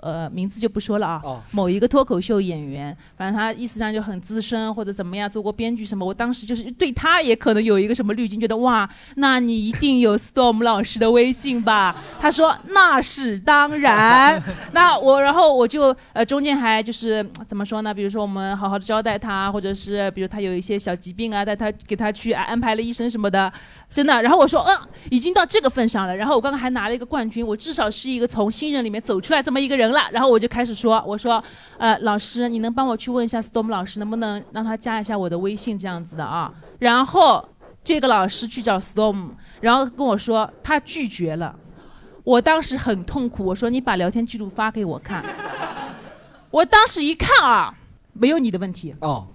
[0.06, 1.20] 呃，名字就不说了啊。
[1.24, 6.04] 哦某一个脱口秀演员，反正他意思上就很资深或者怎么样，做过编剧什么。
[6.04, 11.96] 我当时就是对他也可能有一个什么滤镜，觉得哇，那你一定有 Storm 老师的微信吧？
[12.20, 14.42] 他说那是当然。
[14.72, 17.92] 那我然后我就呃中间还就是嗯怎么说呢？
[17.92, 23.52] 比如说我们好好的招待他，或者是比如他有一些小疾病啊，带他给他去安安排了医生什么的，
[23.96, 24.20] 真的。
[24.20, 24.78] 然后我说嗯，
[25.10, 26.14] 已经到这个份上了。
[26.14, 30.02] 然后我刚刚还拿了一个冠军，我至少是一个从新人里面走出来这么一个人了。
[30.12, 31.42] 然后我就开始说，我说
[31.78, 36.52] 呃老师，你能帮我去问一下 Storm 老师，能不能让他加一下我的微信这样子的啊？
[36.78, 37.42] 然后
[37.82, 39.28] 这个老师去找 Storm，
[39.62, 41.56] 然后跟我说他拒绝了。
[42.22, 45.24] 我当时很痛苦，我说你把聊天记录发给我看。
[46.50, 47.74] 我当时一看啊，
[48.12, 49.26] 没有你的问题，哦，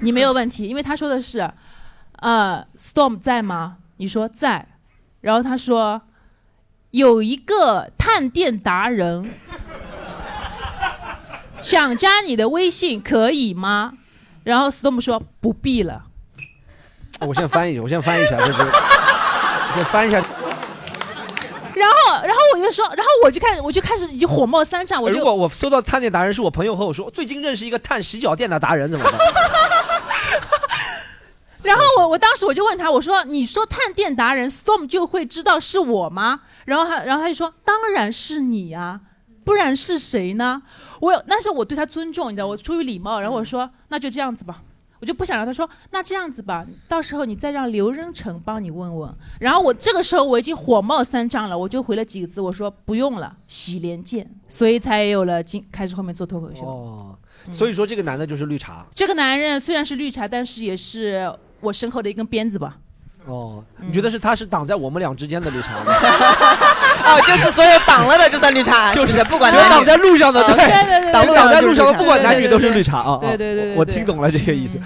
[0.00, 1.50] 你没有问题，因为他说的是，
[2.16, 3.78] 呃，Storm 在吗？
[3.98, 4.66] 你说在，
[5.20, 6.00] 然后他说
[6.92, 9.30] 有一个探店达人
[11.60, 13.94] 想加你的微信，可以吗？
[14.44, 16.04] 然后 Storm 说不必了。
[17.20, 20.18] 我先翻译一下，我先翻译一下，这是， 我先翻译一下。
[21.74, 29.14] 然后，然后我就说，然后我就开始，我就开始已经火冒三丈，我就如果我收到探店达人是我朋友和我说，最近认识一个探洗脚店的达人，怎么办？
[31.68, 39.00] 然后我我当时我就问他，我说：“你说探店达人 Storm 就会知道是我吗？”然后他然后他就说：“当然是你啊，
[39.44, 40.62] 不然是谁呢？”
[41.00, 44.62] 我有，但是我对他尊重，你知道，我出于礼貌，然后我说：“那就这样子吧。”
[45.00, 49.14] 我就不想让他说，那这样子吧，到时候你再让刘仁成帮你问问。
[49.38, 56.66] 然后我这个时候我已经火冒三丈了，我就回了几个字，我说不用了，喜连见，所以才有了今开始后面做脱口秀。
[56.66, 57.16] 哦，
[57.52, 58.84] 所以说这个男的就是绿茶。
[58.92, 62.76] 这个男人虽然是绿茶，但是也是我身后的一根鞭子吧。
[63.26, 65.92] 哦，你觉得是他是挡在我们俩之间的绿茶吗？
[67.04, 69.22] 哦，就是所有挡了的就算绿茶， 就是？
[69.24, 69.84] 不管只有挡。
[69.84, 73.18] 在路上的，啊对对对对挡路挡在路上的，不管男女都是绿茶啊。
[73.20, 74.78] 对对对我听懂了这个意思。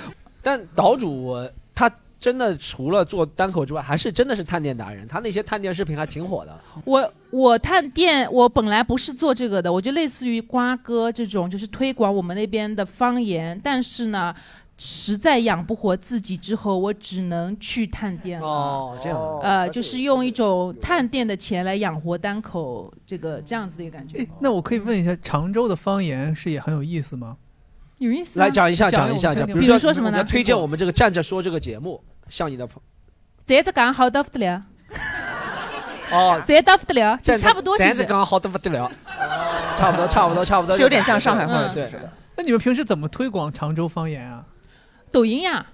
[0.42, 6.58] 但岛主我他真的除了做单口之外，还是真的是探店达人，他那些探店视频还挺火的。
[6.84, 13.60] 我我探店，我本来不是做这个的，我就类似于瓜哥这种，就是推广我们那边的方言。
[13.62, 14.34] 但是呢，
[14.78, 18.46] 实在养不活自己之后，我只能去探店了。
[18.46, 19.38] 哦，这样。
[19.40, 27.36] 呃，就是用一种探店的钱来养活单口，这个这样子的一个感觉哎，，那我可以问一下，常州的方言是也很有意思吗？
[27.98, 28.44] 有意思、啊。
[28.44, 32.82] 来讲一下，讲讲一下，讲，比如说什么呢推荐我们这个站着说这个节目，向你的朋
[33.46, 34.64] 这次讲好的不得了，
[36.10, 37.76] 哦，这得不得了，就差不多。
[37.78, 38.90] 站着刚好的不得了，
[39.76, 44.44] 差不多，差不多，差不多，是有点像上海话嗯对是不是那你们平时怎么推广常州方言啊？
[45.12, 45.64] 抖音呀，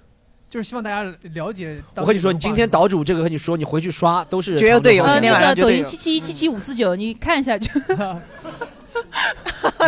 [0.50, 1.02] 就是希望大家
[1.34, 1.80] 了解。
[1.94, 7.70] 我跟你说，你今天岛主这个和你说，你回去刷都是绝有队友呃，今天个抖音七七七七五四九，你看一下就。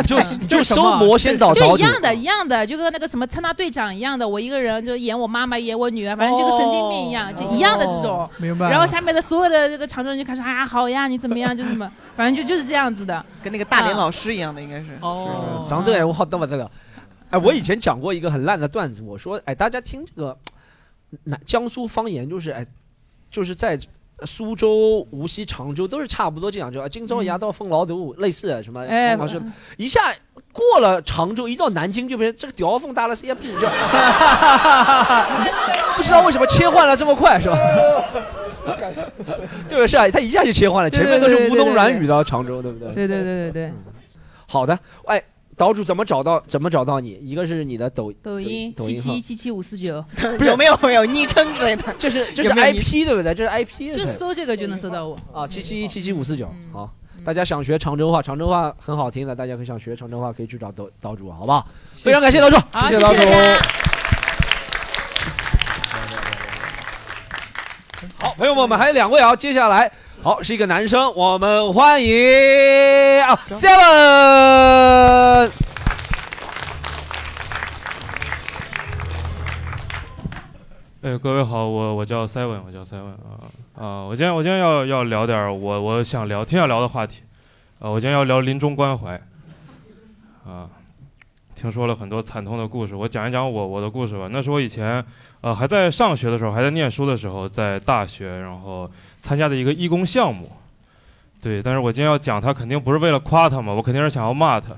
[0.01, 8.29] 你 就你 就收魔仙岛岛主就一样的，一样的，就跟那个什么参大队长一样的，我一个人就演我妈妈，演我女儿，反正就跟神经病一样，就一样的这种。
[8.39, 8.71] 明白。
[8.71, 13.25] 然后下面的所有的这个常州人就开始啊好呀，你怎么样，就什么，反正就就是这样子的。
[13.43, 14.87] 跟那个大连老师一样的，应该是。
[15.01, 16.71] 哦，上这个我好得不得了。
[17.31, 20.37] 哎，我以前讲过一个很烂的段子，我说，哎，大家听这个
[21.25, 22.67] 南江苏方言，就是哎，
[23.31, 23.79] 就是在
[24.25, 29.41] 苏州、无锡、常州都是差不多这样，就啊，今朝牙到凤老肚，类似的什么，哎老师
[29.77, 30.01] 一下
[30.53, 33.69] 过了常州，一到南京就变成这个屌凤大了，也不就，
[35.97, 37.57] 不知道为什么切换了这么快，是吧？
[39.69, 42.93] 对，是啊，他一下就切换了，前面都是吴侬软语的常州，对不对？
[42.93, 43.73] 对对对对对。
[44.47, 45.23] 好的，哎，
[45.61, 46.43] 岛主怎么找到？
[46.47, 47.19] 怎么找到你？
[47.21, 50.03] 一个是你的抖抖音七抖音号七七七五四九，
[50.39, 51.83] 不是有没有有昵称之类的？
[52.01, 53.35] 这是这是 IP 对不对？
[53.35, 55.19] 这是 IP，就搜这个就能搜到我。
[55.35, 56.51] 啊，七七一七七五四九。
[56.73, 56.91] 好，
[57.23, 61.69] 大家想学常州话，常州话很好听的，大家可以想学常州话，可以去找岛岛主，好不好？
[61.93, 62.57] 非常感谢岛主，
[62.89, 63.21] 谢谢岛主
[68.19, 72.15] 好，朋友们，我们还有两位啊，接下来好是一个男生，我们欢迎
[73.23, 75.51] 啊 Seven。
[81.01, 84.05] 哎，各位好，我我叫 Seven，我叫 Seven 啊啊！
[84.05, 87.23] 我今天我今天要要聊点儿我我想聊挺想聊的话题，
[87.79, 89.19] 啊，我今天要聊临终关怀，
[90.47, 90.69] 啊，
[91.61, 94.27] 听说了很多惨痛的故事，我讲一讲我我的故事吧。
[94.33, 95.05] 那是我以前
[95.43, 100.51] 呃还在上学的时候，还在念书的时候，在大学然后参加的一个义工项目，
[101.43, 104.71] 对，但是我今天要讲它，肯定不是为了夸他嘛，我肯定是想要骂他。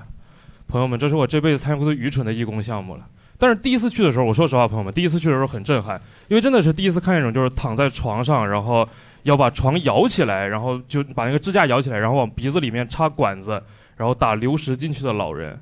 [0.67, 3.07] 朋友们，这是我这辈子参与过最愚蠢的义工项目了。
[3.37, 5.95] 但是第一次去的时候，我说实话，朋友们，第一次去的时候很震撼，
[6.27, 8.85] 因为真的是第一次看一种就是躺在床上，然后
[9.21, 13.51] 要把床摇起来，然后就把那个支架摇起来，然后往鼻子里面插管子，
[13.95, 15.57] 然后打流食进去的老人。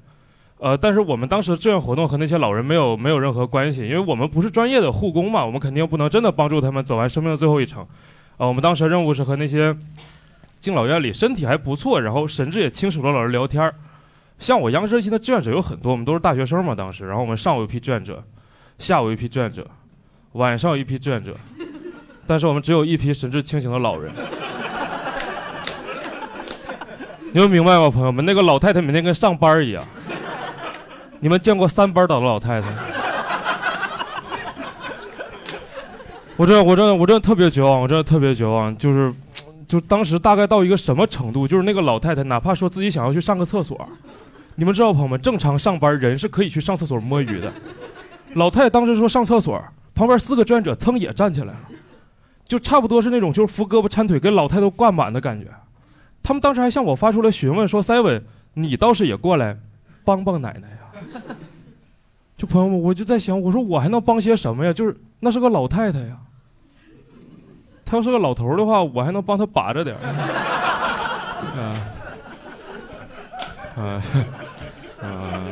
[0.62, 7.84] 呃，但是我们当时志愿活动和那些老人没有没有任何关系，因为我们不是专业的护工嘛，我们肯定不能真的帮助他们走完生命的最后一程。
[8.38, 9.76] 呃，我们当时的任务是和那些
[10.60, 13.74] 敬老院里身体还不错，然后神志也清楚的老人聊天儿。
[14.38, 18.24] 像我央视热心的志愿者有很多，我们都是大学生嘛，当时，然后我们上午一批志愿者，
[18.78, 19.66] 下午一批志愿者，
[20.34, 21.36] 晚上一批志愿者，
[22.28, 24.12] 但是我们只有一批神志清醒的老人。
[27.34, 28.24] 你们明白吗，朋友们？
[28.24, 29.84] 那个老太太每天跟上班一样。
[31.22, 32.68] 你们见过三班倒的老太太？
[36.36, 39.14] 我真的，我真的，我真的特别绝望，我真的特别绝望，就是，
[39.68, 43.88] 就当时大概到一个什么程度，就是那个老太太哪怕说自己想要去上个厕所，
[44.56, 47.54] 你们知道，朋友们，正常上班人是可以去上厕所摸鱼的。
[48.34, 51.60] 老太太当时说上厕所，旁边四个志愿者噌也站起来了，
[52.46, 55.46] 就差不多是那种就是扶胳膊搀腿给老太太灌满的感觉。
[56.24, 58.24] 他们当时还向我发出了询问，说：“Seven，
[58.56, 59.56] 你倒是也过来
[60.04, 60.68] 帮帮奶奶？”
[62.38, 64.74] 就朋友们，我就在想，我说我还能帮些什么呀？
[64.74, 66.18] 就是那是个老太太呀，
[67.86, 70.02] 她要是个老头儿的话，我还能帮她把着点儿。
[71.58, 71.76] 啊，
[73.76, 73.82] 啊，
[75.02, 75.44] 啊，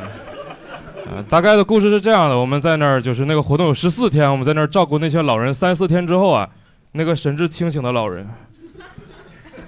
[1.10, 5.52] 呃，大概的故事是这样的：我们在那儿就是那个活动有十四天，我们在那儿照顾那些老人。
[5.52, 6.48] 三四天之后啊，
[6.92, 8.28] 那个神志清醒的老人，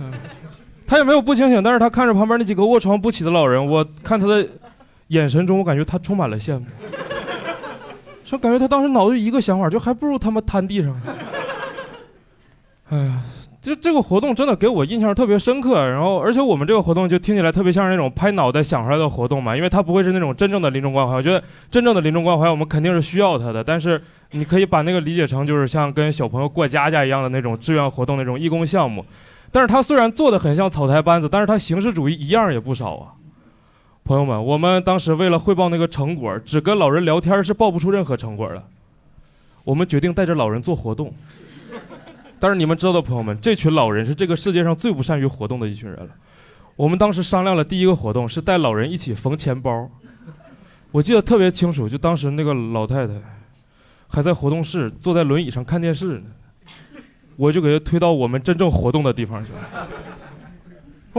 [0.01, 0.13] 嗯
[0.87, 4.47] 他也没有不清醒，但是他看着旁边那几个卧床不起的老人，我看他的
[5.13, 6.65] 眼神中，我感觉他充满了羡慕，
[8.25, 11.03] 说感觉他当时脑子里一个想法，就还不如他妈瘫地上呢。
[12.89, 13.23] 哎呀，
[13.61, 21.15] 这这个活动真的给我印象特别深刻，然后而且我们这个活动就听起来特别像是那种拍脑袋想出来的活动嘛，因为它不会是那种真正的临终关怀。
[21.15, 29.05] 我觉得真正的临终关怀我们肯定是需要它的，但是你可以把那个理解成就是像跟小朋友过家家一样的那种志愿活动那种义工项目。
[29.51, 33.13] 但是它虽然做的很像草台班子，但是它形式主义一样也不少啊。
[34.05, 38.63] 朋友们，我们当时为了汇报那个成果，只跟老人聊天是报不出任何成果的。
[39.65, 41.15] 我们决定带着老人做活动。
[42.41, 46.09] 但是你们知道的，朋友们，这群老人是这个世界上最不善于活动的一群人了。
[46.75, 49.89] 我们当时商量了第一个活动是带老人一起缝钱包。
[50.91, 53.15] 我记得特别清楚，就当时那个老太太
[54.09, 56.25] 还在活动室坐在轮椅上看电视呢。
[57.37, 59.89] 我就给她推到我们真正活动的地方去了。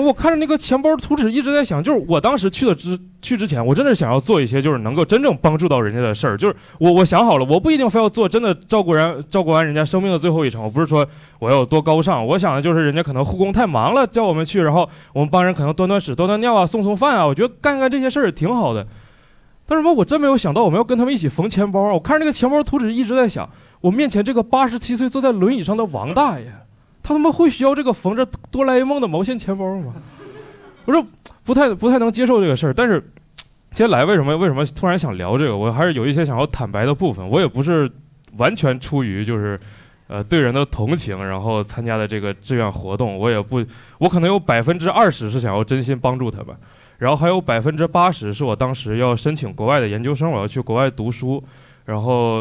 [0.02, 6.36] 我看着那个钱包图纸，一直在想，就是我当时去的之去之前，我真的想要做一些就是能够真正帮助到人家的事儿。
[6.36, 10.64] 就是我我想好了，我不一定非要做真的照顾人照顾完人家生命的最后一程。
[10.64, 18.88] 我不是说我要有多高尚，我想的就是人家可能护工太忙了，叫我们去，然后我们帮人可能端端屎、端端尿啊、送送饭啊，我觉得干干这些事儿也挺好的。
[19.66, 21.94] 但是吧，我真没有想到我们要跟他们一起缝钱包。
[21.94, 23.48] 我看着那个钱包图纸，一直在想，
[23.80, 26.52] 我面前这个八十七岁坐在轮椅上的王大爷，
[27.04, 29.94] 他他妈会需要这个缝着哆啦 A 梦的毛线钱包吗？
[30.86, 31.06] 我说
[31.44, 33.00] 不太不太能接受这个事儿，但是
[33.72, 35.56] 接下来为什么为什么突然想聊这个？
[35.56, 37.28] 我还是有一些想要坦白的部分。
[37.30, 37.92] 我也不是
[38.38, 39.60] 完全出于就是
[40.08, 43.18] 呃对人的同情，然后参加的这个志愿活动。
[43.18, 43.64] 我也不，
[43.98, 46.56] 我可能有百分之二十是想要真心帮助他们，
[46.98, 51.44] 然后还有百分之八十是我当时要申请国外的研究生，我要去国外读书。
[51.86, 52.40] 然后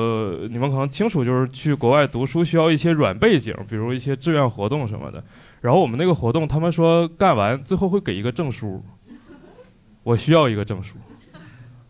[0.48, 5.22] 你们可能清楚，就是去国外读书需要一些软背景，比如一些志愿活动什么的。
[5.60, 8.82] 然后我们那个活动，他们说干完最后会给一个证书，
[10.02, 10.96] 我需要一个证书。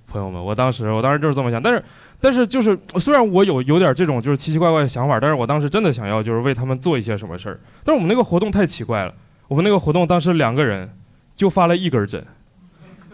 [0.07, 1.83] 朋友们，我当时我当时就是这么想，但是
[2.21, 7.59] 但是就是虽然我有有点这种就是奇奇怪怪的想法，但是我当时真的想要就是为他们做一些什么事儿。
[7.83, 9.15] 但是我们那个活动太奇怪了，
[9.49, 10.91] 我们那个活动当时两个人
[11.35, 12.23] 就发了一根针。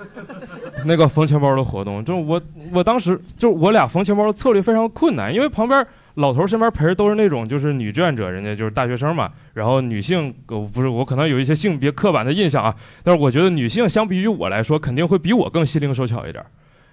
[0.84, 2.40] 那个缝钱包的活动，就我
[2.72, 5.84] 我当时就我俩缝钱包的策略非常困难，因为旁边
[6.14, 16.44] 老头身边陪着都是那种就是女志愿者，人家就是大学生嘛，然后女性呃不是我可能有一些性别刻板的印象啊，但是我觉得女性相比于我来说，肯定会比我更心灵手巧一点，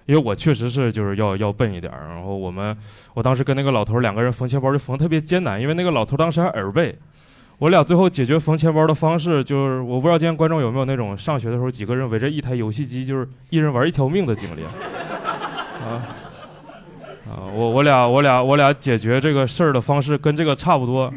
[0.06, 2.76] 因为我确实是就是要要笨一点，然后我们
[3.14, 6.96] 我当时跟那个老头两个人缝钱包就缝特别艰难，因为那个老头当时还耳背。
[7.58, 14.62] 我俩最后解决缝钱包的方式就是，我不知道今天观众有没有那种上学的时候几个人围着一台游戏机，就是一人玩一条命的经历。
[15.82, 16.04] 啊
[17.26, 21.10] 啊，我我俩我俩我俩解决这个事儿的方式跟这个差不多。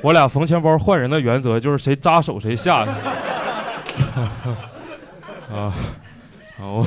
[0.00, 2.90] 我俩缝钱包换人的原则就是谁扎手谁下去。
[5.52, 5.74] 啊
[6.58, 6.86] 啊，我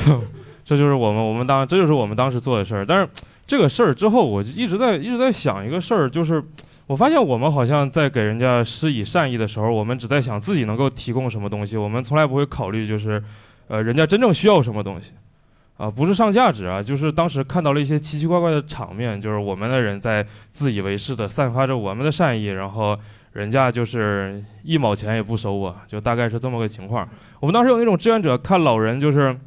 [0.66, 2.84] 这就是我们我们当这就是我们当时做的事儿。
[2.84, 3.08] 但是
[3.46, 6.44] 这个事儿之后，我就一直在一直在想一个事儿，就是。
[6.90, 13.24] 我发现我们好像在给人家施以善意的时候，我们只在想自己能够提供什么东西，我们从来不会考虑就是，
[13.68, 15.12] 呃，人家真正需要什么东西，
[15.78, 22.98] 啊，不是上价值啊，就是当时看到了一些奇奇怪怪的场面，就是我们的人在自以为是的散发着我们的善意，然后
[23.34, 27.08] 人家就是一毛钱也不收啊，就大概是这么个情况。
[27.40, 29.40] 我们当时有那种志愿者看老人就是。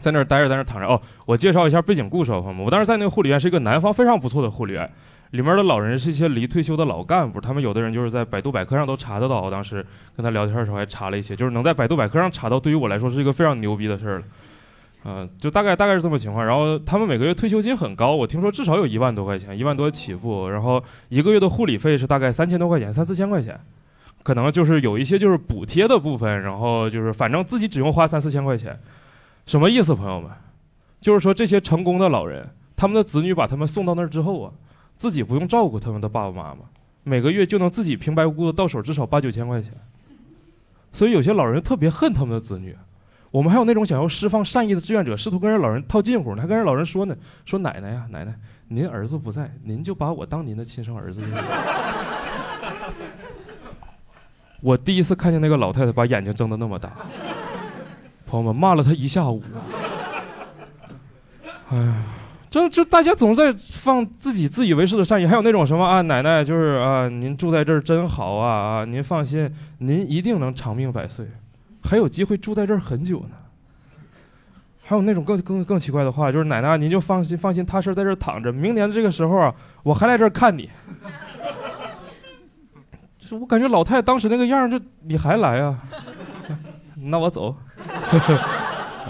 [0.00, 0.86] 在那儿待着，在那儿躺着。
[0.86, 2.62] 哦，我介绍一下背景故事，朋友们。
[2.62, 4.90] 我当时在那个护理院是一个南方非常不错的护理院，
[5.34, 9.42] 里面的老人是一些离退休的老干部，他们有的人就是在百度百科上都查得到。
[9.42, 9.84] 我当时
[10.16, 14.24] 跟他聊天的时候还查了一些，就是能在百度百科上查到，对于我来说是一个非常牛逼的事儿了。
[15.06, 16.46] 嗯、就大概大概是这么情况。
[16.46, 20.48] 然后他们每个月退休金很高，我听说至少有一万多块钱，一万多起步。
[20.48, 23.58] 然后一个月的护理费是大概三千多块钱，三四千块钱，
[24.22, 28.78] 可能就是有一些就是补贴的部分，然后就是反正自己只用花三四千块钱。
[29.46, 30.30] 什么意思，朋友们？
[31.00, 34.52] 就是说这些成功的老人，他们的子女把他们送到那儿之后啊，
[35.04, 36.60] 自己不用照顾他们的爸爸妈妈，
[37.02, 39.70] 每个月就能自己平白无故的到手至少八九千块钱。
[40.92, 42.74] 所以有些老人特别恨他们的子女。
[43.30, 48.34] 我们还有那种想要释放善意的志愿者，试图跟人老人套近乎呢，还跟人老人说呢，说奶奶呀，奶奶，
[48.68, 51.20] 您儿子不在，您就把我当您的亲生儿子。
[54.62, 56.94] 我第一次看见那个老太太把眼睛睁得那么大。
[58.26, 59.42] 朋友们骂了他一下午。
[61.68, 62.02] 哎呀，
[62.54, 71.26] 就就大家总在放自己自以为是的善意，还有那种什么啊，奶奶就是啊，您住在这儿真好啊啊，您放心，您一定能长命百岁，
[71.82, 73.30] 还有机会住在这儿很久呢。
[74.84, 79.52] 还有那种更更更奇怪的话，就是奶奶您就放心放心踏实在这儿躺着，明年的这个时候啊，
[79.82, 80.70] 我还来这儿看你。
[83.18, 85.76] 就是我感觉老太太当时那个样儿，这你还来啊？
[86.94, 87.56] 那我走。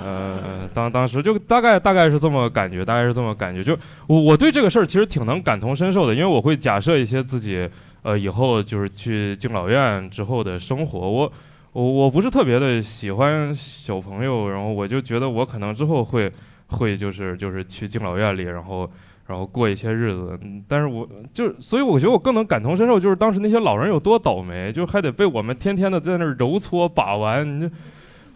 [0.05, 3.65] 呃，当当时就大概大概是这么感觉，大概是这么感觉。
[3.65, 3.75] 就
[4.07, 7.67] 我我对这个事儿其实挺能感同身受的，因为我会假设一些自己
[8.03, 10.99] 呃以后就是去敬老院之后的生活。
[11.11, 11.33] 我
[11.73, 16.31] 我我不是特别的喜欢小朋友，然后我就觉得我可能之后会
[16.67, 18.91] 会就是就是去敬老院里，然后
[19.27, 20.39] 然后过一些日子。
[20.69, 27.75] 但是我就所以我觉得我更能感同身受，就是当时那些老人有多倒霉，就还得被我们天天的在那儿揉搓把玩，你这。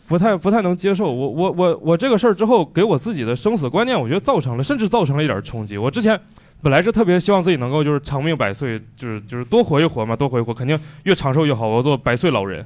[0.09, 5.77] 不太不太能接受，我我我我这个事儿之后，给我自己的生死观念，我觉得造成了，甚至造成了一点冲击。
[5.77, 6.19] 我之前
[6.63, 12.65] 本来是特别希望自己能够就是长命百岁，就是就是多活一活嘛，多活一活，肯定越长寿越好，我做百岁老人，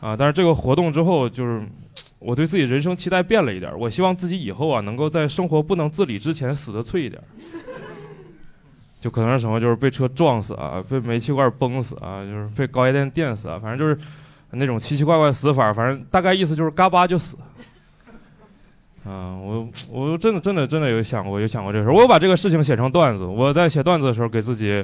[0.00, 0.16] 啊！
[0.16, 1.62] 但是这个活动之后，就是
[2.18, 7.22] 我对自己人生期待变了一点，我希望自己以后啊，能够在生活不能自理之前死得脆一点，
[9.00, 13.96] 就可能是什么，就是被车撞死啊，被煤气罐崩死啊，就是被高压电电死啊，反正就是。
[14.54, 17.36] 那种奇奇怪怪死法，反正大概意思就是嘎巴就死。
[19.04, 21.90] 啊，我我真的真的真的有想过，有想过这事。
[21.90, 23.22] 我把这个事情写成段子。
[23.24, 24.82] 我在写段子的时候，给自己，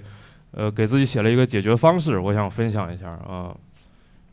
[0.50, 3.56] 呃，给自己写了一个解决方式，我想分享一下啊。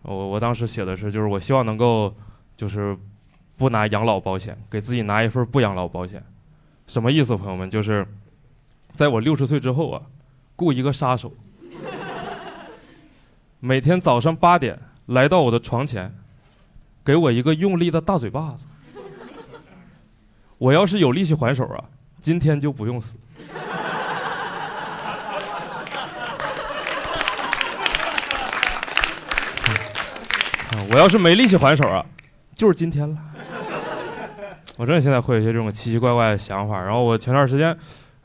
[0.01, 2.13] 我我当时写的是，就是我希望能够，
[2.57, 2.97] 就是
[3.55, 6.21] 不拿养老保险，给自己拿一份不养老保险。
[6.85, 7.69] 什么意思，朋友们？
[7.69, 8.05] 就是
[8.93, 10.01] 在我六十岁之后啊，
[10.57, 11.31] 雇一个杀手，
[13.61, 14.77] 每天早上八点。
[15.07, 16.13] 来到我的床前，
[17.03, 18.67] 给我一个用力的大嘴巴子。
[20.57, 21.83] 我要是有力气还手啊，
[22.21, 23.15] 今天就不用死。
[30.91, 32.05] 我要是没力气还手啊，
[32.55, 33.17] 就是今天了。
[34.77, 36.81] 我真的现在会有一些这种奇奇怪怪的想法。
[36.81, 37.77] 然后我前段时间，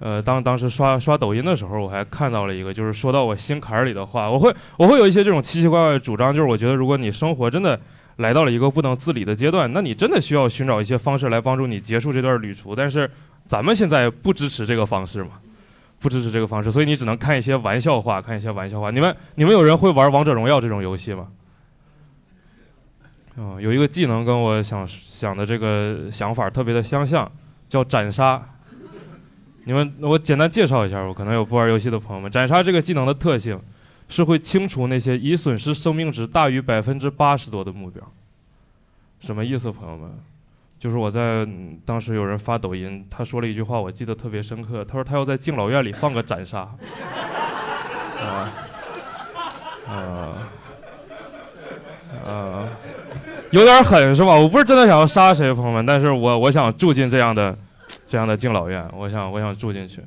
[0.05, 4.28] 呃，当当时刷刷抖音的时候，我还看到了一个，就是说到我心坎儿里的话。
[4.28, 7.78] 我会我会有一些这种奇奇怪怪的主张，就是我觉得如果你生活真的
[8.16, 12.74] 来到了一个不能自理的阶段，那你真的需要寻找一些方式来帮助你结束这段旅途。
[12.74, 13.09] 但是
[13.46, 15.38] 咱们现在不支持这个方式嘛，
[16.00, 18.90] 不支持这个方式，所以你只能看一些玩笑话，看一些玩笑话。
[18.90, 21.28] 你们你们有人会玩王者荣耀这种游戏吗？
[23.36, 27.30] 哦，有一个技能跟我想想的这个想法特别的相像，
[27.68, 28.42] 叫斩杀。
[29.64, 32.30] 你们，我简单介绍一下，我可能有不玩游戏的朋友们。
[32.30, 33.60] 斩杀这个技能的特性
[34.08, 38.02] 是会清除那些已损失生命值大于百分之八十多的目标。
[39.20, 40.10] 什么意思，朋友们？
[40.78, 41.46] 就是我在、
[41.84, 44.84] 当时有人发抖音，他说了一句话，我记得特别深刻。
[44.84, 46.68] 他说他要在敬老院里放个斩杀。
[48.18, 48.52] 啊
[49.88, 50.32] 啊
[52.26, 52.68] 啊！
[53.52, 54.34] 有点狠是吧？
[54.34, 57.56] 我不是真的想要杀谁，朋友们，但是我我想住进这样的
[58.12, 60.02] 这样的敬老院，我想我想住进去。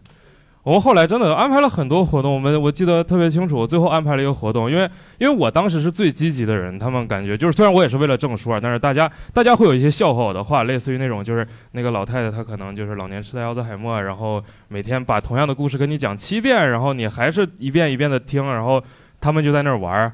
[0.61, 3.65] 我们后来真的安排了很多活动，我们我记得特别清楚。
[3.65, 4.87] 最后安排了一个活动，因为
[5.17, 18.79] 因为我当时是最积极的人，他们感觉就是虽然我也是为了证书啊，但是大家大家会有一些笑话我的话，类似于那种就是那个老太太她可能就是老年痴呆、阿兹海默，然后每天把同样的故事跟你讲七遍，然后你还是一遍一遍的听，然后
[19.19, 20.13] 他们就在那儿玩儿。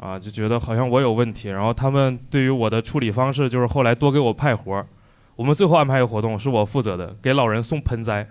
[0.00, 4.86] 啊，就觉得好像我有问题，然后他们对于我的处理方式就是后来多给我派活儿。
[5.38, 8.28] 我们最后安排一个活动是我负责的，给老人送盆栽。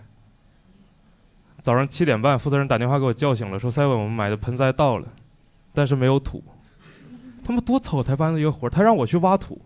[1.61, 5.07] 早上七点半，负责人打电话给我叫醒了，说：“赛文，我们买的盆栽到了，
[5.73, 6.43] 但是没有土。”
[7.45, 9.57] 他们多草台班子一个活儿，他让我去挖土，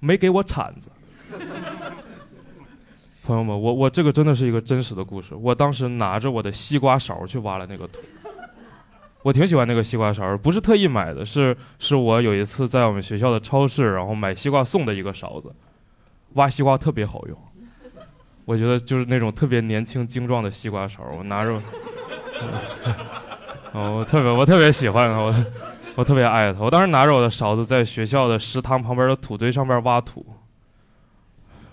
[0.00, 0.90] 没给我铲子。
[3.22, 5.34] 朋友们，我我这个真的是一个真实的故事。
[5.34, 8.00] 我当时拿着我的西瓜勺去挖了那个土。
[9.22, 15.54] 我挺喜欢那个西瓜勺，不是特意买的，是是我有一次在我们学校的超市，然后买西瓜送的一个勺子，
[16.34, 17.36] 挖西瓜特别好用。
[18.44, 21.58] 我觉得就是那种特别年轻精壮的西瓜勺，我拿着，
[23.72, 25.34] 我特别我特别喜欢，我
[25.94, 26.60] 我特别爱它。
[26.60, 30.26] 我当时拿着我的勺子在学校的食堂旁边的土堆上面挖土，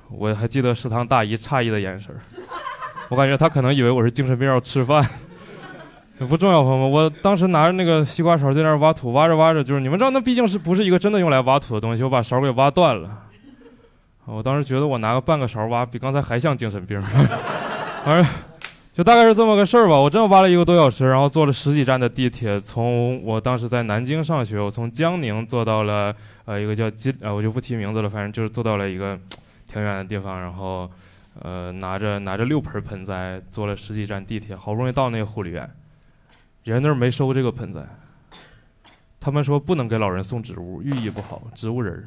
[0.09, 2.15] 我还记得食堂大姨诧异的眼神，
[3.09, 5.05] 我感觉她可能以为我是精神病要吃饭。
[6.19, 6.89] 不重要，朋友们。
[6.89, 13.23] 我当时拿着那个西瓜勺在那儿挖土，挖着挖着，就是你们知道，那毕竟是不是一个真的用来挖土的东西，我把勺给挖断了。
[14.33, 17.01] 我当时觉得我拿个半个勺挖，比刚才还像精神病。
[17.01, 18.25] 反正
[18.93, 19.95] 就大概是这么个事儿吧。
[19.95, 26.15] 我真的挖了一个多小时，然后坐了十几站的地铁，从我当时在南京上学，我从江宁坐到了
[26.45, 29.19] 呃一个叫金呃我就不提名字了，反正就是坐到了一个
[29.67, 30.89] 挺远的地方，然后
[31.41, 35.69] 呃拿着拿着六盆盆栽，坐了十几站地铁，好不容易到那个护理院。
[36.63, 37.81] 人那儿没收这个盆栽，
[39.19, 42.05] 他们说不能给老人送植物，寓意不好，植物人儿。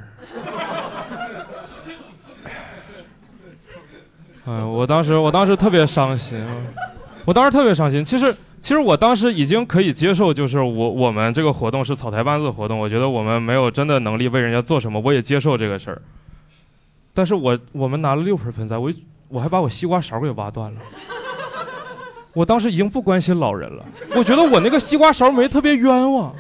[4.47, 6.45] 嗯，我当时我当时特别伤心，
[7.25, 8.05] 我当时特别伤心。
[8.05, 16.03] 其实其实我当时已经可以接受，就是我我们这个活动是草台班子活动，我觉得我们没有真的能力为人家做什么，我也接受这个事儿。
[17.15, 18.91] 但是我我们拿了六盆盆栽，我
[19.29, 20.81] 我还把我西瓜勺给挖断了。
[22.33, 23.85] 我当时已经不关心老人了，
[24.17, 26.35] 我觉得我那个西瓜勺没特别冤枉，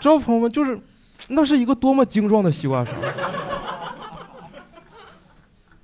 [0.00, 0.76] 知道朋友们，就是
[1.28, 2.90] 那是一个多么精壮的西瓜勺，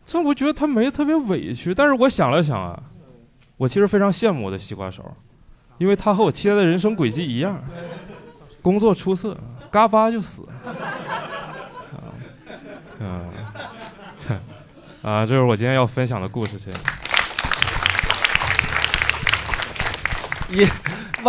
[0.08, 2.82] 这我觉得他没特别委屈，但是我想了想啊，
[3.58, 5.04] 我其实非常羡慕我的西瓜手，
[5.76, 7.62] 因为他和我期待的人生轨迹一样，
[8.62, 9.36] 工作出色，
[9.70, 12.08] 嘎巴就死，啊，
[13.00, 13.30] 嗯，
[15.02, 16.78] 啊，这是我今天要分享的故事，谢谢。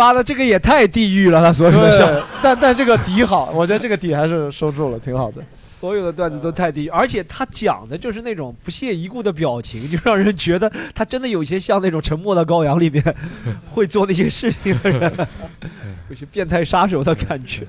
[0.00, 5.42] 挖的这个也太地狱了，他所有的笑对， 但但这个底好，我觉得这个底还是收住了，挺好的。
[5.52, 13.02] 所有的段子都太地狱，而且他讲的就是那种不屑一顾的表情，就让人觉得他真的有些像那种《沉默的羔羊》里面
[13.70, 15.12] 会做那些事情的人，
[16.08, 17.66] 有些变态杀手的感觉。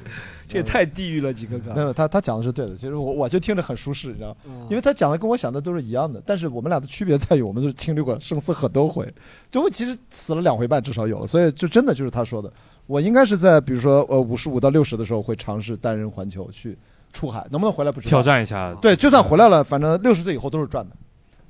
[0.52, 1.74] 这也太地狱了，几个哥。
[1.74, 2.76] 没有，他他讲的是对的。
[2.76, 6.22] 其实我我就听着很舒适，你知道，吗因为他讲的跟我想的都是一样的。
[6.26, 9.08] 但是我们俩的区别在于，我们都是经历过生死很多回，
[9.50, 11.26] 就我其实死了两回半，至少有了。
[11.26, 12.52] 所以就真的就是他说的，
[12.86, 16.78] 我应该是在比如说呃五十五到六十的时候会尝试单人环球去
[17.14, 18.10] 出海，能不能回来不知道。
[18.10, 20.96] 挑战一下对，就算回来了，反正六十岁以后都是赚的。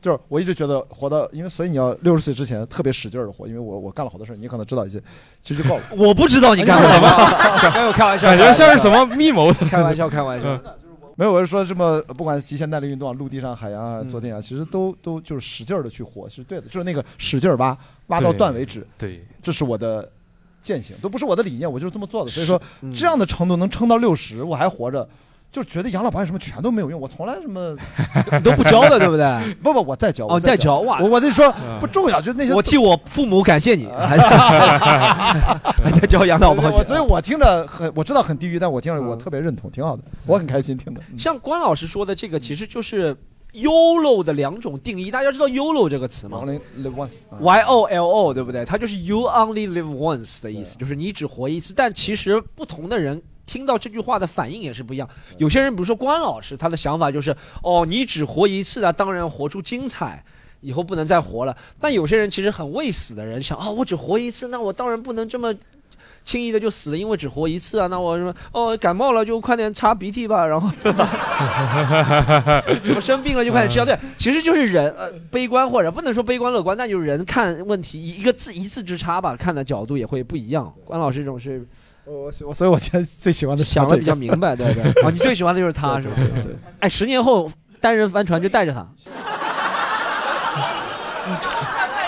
[0.01, 4.99] 就是我一直觉得活到，因为所以你要六十岁之前特别使劲的活，因为我我干了好多事儿，你可能知道一些，
[5.43, 5.83] 其实就够了。
[5.91, 9.67] 我不知道你干了什么 没有开玩笑感觉像是什么密谋的。
[9.67, 10.59] 开玩笑，开玩笑。
[11.15, 17.77] 没有，我是说这么，不管是极限耐力运动啊，陆地上、海洋啊、嗯坐垫啊，其实都都就是使劲儿的去活是对的，就是那个使劲儿挖，
[18.07, 20.09] 挖到断为止，对，这是我的
[20.61, 22.31] 践行，都不是我的理念，我就是这么做的。
[22.31, 25.07] 所以说，嗯这样的程度能撑到六十，我还活着。
[25.51, 27.75] 就觉得养老保险什么全都没有用，我从来什么
[28.41, 29.53] 都不交的，对不对？
[29.61, 30.99] 不不，我在教，哦，我在教哇！
[31.01, 34.17] 我我就说嗯不重要，就那些我替我父母感谢你，还
[35.83, 36.71] 还在交养老保险。
[36.71, 41.01] 我所以，我听着很，我知道很地狱，但我听着我嗯特别认同，挺好的，我很开心听的。
[41.11, 43.13] 嗯像关老师说的这个，其实就是
[43.53, 45.11] YOLO 的两种定义。
[45.11, 46.41] 大家知道 YOLO 这个词吗
[47.41, 48.63] ？Y O L O 对不对？
[48.63, 51.73] 它就是 You only live once 的意思，就是你只活一次。
[51.75, 53.21] 但其实不同的人
[53.51, 55.09] 听到这句话的反应也是不一样。
[55.37, 60.23] 有些人比如说关老师，他的想法就是哦，你只活一次啊，当然要活出精彩。
[60.63, 65.51] 以后不能再活了，但有些人其实很畏死的人想啊、我只活一次，那我当然不能这么
[66.23, 67.87] 轻易的就死了，因为只活一次啊。
[67.87, 70.69] 那我什么哦感冒了就快点擦鼻涕吧，然后
[72.85, 73.85] 什么生病了就快点吃药。
[73.85, 80.71] 对，其实就是人呃悲观或者不能说悲观乐观，那就是人看问题一个字一字之差吧，看的角度也会不一样。
[80.85, 81.67] 关老师这种是
[82.05, 84.83] 我我所以，我现在最喜欢的是想的比较明白，对 对。
[85.03, 86.13] 哦，你最喜欢的就是他是吧？
[86.17, 87.49] 对对哎，十年后
[87.79, 88.85] 单人帆船就带着他。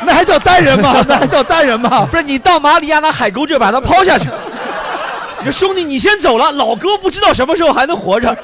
[0.05, 1.03] 那还叫单人吗？
[1.07, 2.05] 那还叫单人吗？
[2.07, 4.27] 不是你到马里亚纳海沟这把他抛下去。
[5.39, 8.35] 你说兄弟，你先走了，老哥不知道什么时候还能活着。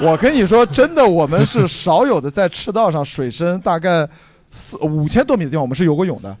[0.00, 4.08] 我跟你说，真的，我们是少有的在赤道上水深大概
[4.54, 6.36] 四五千多米的地方，我们是游过泳的。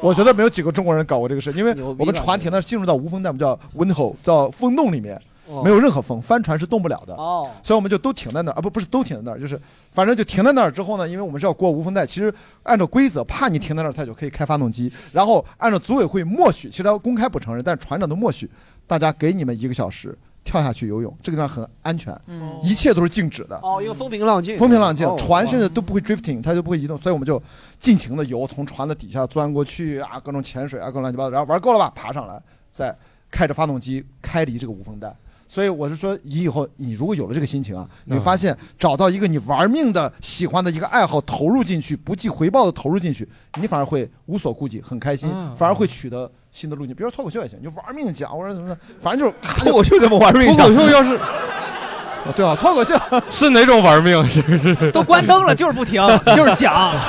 [0.00, 7.14] 我觉得没有几个中国人搞过这个事，因为我们船停那进入到无风带，我们叫 wind hole，叫风洞里面，哦没有任何风，帆船是动不了的。
[7.14, 9.60] 哦，所以我们就都停在那儿啊，不不是都停在那儿，就是
[9.90, 18.48] 反正就停在那儿之后呢，因为我们是要过无风带，其实按照规则，怕你停在那儿，他就可以开发动机，然后按照组委会默许，其实他公开不承认，但是船长都默许，
[18.86, 20.16] 大家给你们一个小时
[20.46, 22.58] 跳下去游泳，这个地方很安全，嗯。
[22.62, 23.58] 一切都是静止的。
[23.62, 25.16] 哦，因为风平浪静，风平浪静，哦。
[25.18, 27.42] 船甚至都不会 drifting，它就不会移动，所以我们就
[27.80, 32.40] 尽情的游，从船的底下钻过去啊，各种潜水啊，各种乱七八糟，然后玩够了吧，爬上来，
[32.70, 32.96] 再
[33.28, 35.12] 开着发动机开离这个无风带。
[35.48, 43.28] 所以我是说，你以后你如果有了这个心情啊，你会发现找到一个你玩命的喜欢的一个爱好，投入进去，不计回报的投入进去，
[43.60, 45.54] 你反而会无所顾忌，很开心，嗯。
[45.54, 46.94] 反而会取得新的路径。
[46.94, 52.96] 比如说脱口秀也行，你就玩命讲，或者怎么的，反正就是咔脱口秀怎么玩命讲脱口秀要是哦对啊，脱口秀
[53.30, 54.24] 是哪种玩命？
[54.28, 54.90] 是？
[54.90, 56.02] 都关灯了，就是不停，
[56.34, 56.92] 就是讲。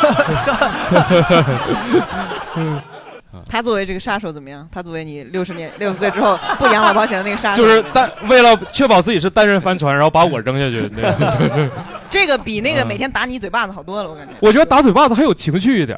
[3.50, 4.68] 他作为这个杀手怎么样？
[4.72, 10.92] 他作为你六十年六十岁之后不养老保险的那个杀手，就是单为了确保自己是单人帆船，然后把我扔下去。
[10.96, 11.70] 那 个
[12.10, 14.34] 这个比那个嗯每天打你一嘴巴子好多了，我感觉。
[14.40, 15.98] 我觉得打嘴巴子还有情趣一点。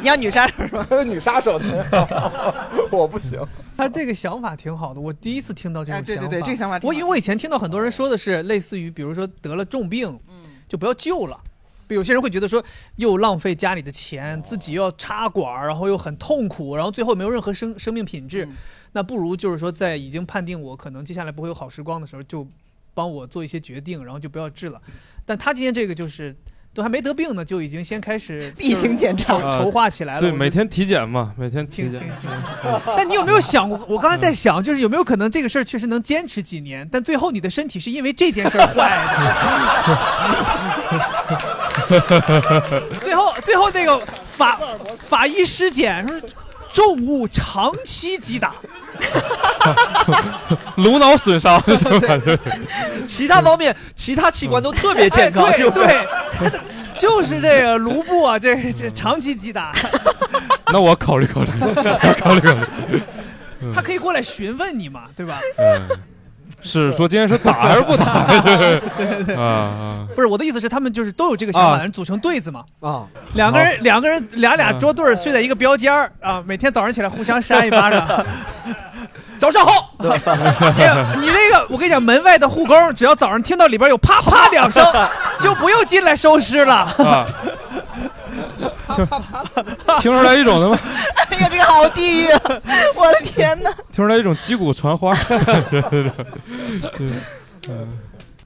[0.00, 0.86] 你要女杀手是吧？
[1.04, 3.40] 女杀手的，我不行。
[3.76, 6.22] 他这个想法挺好的，我第一次听到这种哎，想法。
[6.22, 10.34] 对对对，这个想法挺好我因为我以前听到很多人说的是类似于，比如说得了重病，嗯
[10.68, 11.40] 就不要救了。
[11.88, 12.64] 有些人会觉得说，
[12.96, 18.56] 又浪费家里的钱，自己又要插管儿，然后又很痛苦，然后最后没有任何生生命品质，嗯
[18.92, 22.48] 那不如就是说，在已经判定我可能接下来不会有好时光的时候，就
[22.94, 24.80] 帮我做一些决定，然后就不要治了。
[25.24, 26.34] 但他今天这个就是
[26.76, 30.20] 都还没得病呢，就已经先开始 例行检查筹筹划起来了。
[30.20, 32.30] 对，每天体检嘛，每天体检挺。
[32.94, 33.80] 但你有没有想过？
[33.88, 38.94] 我刚才在想，就是有没有可能这个事儿确实能坚持几年，但最后你的身体是因为这件事儿坏
[41.88, 41.96] 的。
[43.02, 44.60] 最后，最后那个法
[44.98, 46.20] 法医尸检说，
[46.76, 48.54] 重物长期击打，
[50.76, 52.18] 颅脑损伤 是吧？
[52.18, 52.38] 就是
[53.06, 56.50] 其他方面其他器官都特别健康，对对，
[56.94, 59.72] 就是这个颅部啊，这这长期击打，
[60.70, 61.50] 那我考虑考虑，
[62.20, 62.54] 考虑考
[62.90, 63.00] 虑。
[63.74, 65.38] 他可以过来询问你嘛，对吧？
[65.56, 65.98] 嗯，
[66.66, 68.04] 是说今天是打还是不打？
[69.38, 70.06] 啊啊！
[70.14, 72.64] 不是我的意思是，他们就是都有这个想法，啊人组成对子嘛。
[72.80, 73.04] 啊，
[73.34, 78.06] 两个人，两个人，俩俩桌对儿睡在一个标间儿啊，每天早上起来互相扇一巴掌。
[79.38, 80.06] 早上好，你
[81.26, 84.82] 那个，我跟你讲，门外的护工，只要早上听到里边有啪啪两声，
[85.38, 87.26] 就不用进来收尸了。
[88.86, 88.94] 啊，
[90.00, 90.78] 听听出来一种什么？
[91.30, 92.40] 哎呀，这个好地狱啊！
[92.96, 93.70] 我的天哪！
[93.92, 95.14] 听出来一种击鼓传花。
[95.70, 96.12] 对对对
[97.68, 97.88] 嗯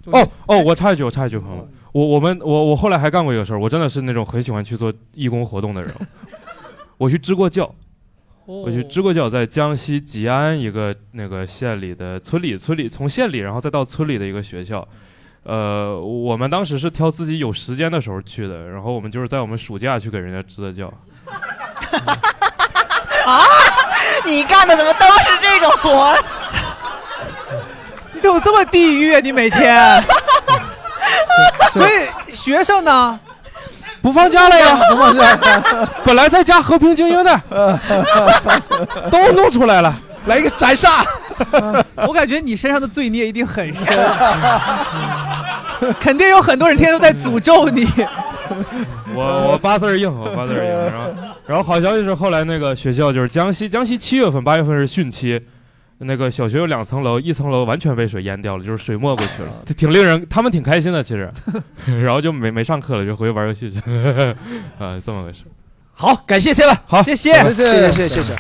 [0.07, 5.95] 哦哦，我插一句，我插一句，朋友们，我我们我我后来还干过一个事儿，我真的是那种很喜欢去做义工活动的人。
[6.97, 7.73] 我去支过教，
[8.47, 14.87] 我去支过教，在江西吉安一个那个县里的村里，村里从县里然后再到村里的一个学校。
[15.43, 20.93] 呃，我们当时是挑自己有时间的时候去的，然后我们就是在我们暑假去给人家支的教。
[23.25, 23.43] 啊，
[24.25, 26.23] 你干的怎么都是这种活儿？
[28.13, 29.21] 你怎么这么地狱啊！
[29.21, 30.03] 你每天，
[31.73, 33.19] 所以学生呢，
[34.03, 35.39] 不放假了呀， 不放假，
[36.05, 37.41] 本来在家和平精英的，
[39.11, 39.95] 都弄出来了，
[40.27, 41.05] 来一个斩杀。
[42.07, 43.87] 我感觉你身上的罪孽一定很深，
[46.01, 47.87] 肯定有很多人天天都在诅咒你。
[49.15, 50.61] 我我八字硬，我八字硬。
[50.61, 51.13] 然后
[51.47, 55.41] 然后好消息是后来那个学校就是江西，江西七月份八月份是汛期，
[55.99, 61.33] 那个小学有两层楼，一层楼完全被水淹掉了，就是水没过去了， 挺令人他们挺开心的其实，
[61.87, 63.79] 然后就没没上课了，就回去玩游戏去，
[64.79, 65.45] 啊，这么回事。
[65.95, 68.35] 好，感谢 Seven，好，谢谢，谢谢谢谢谢谢。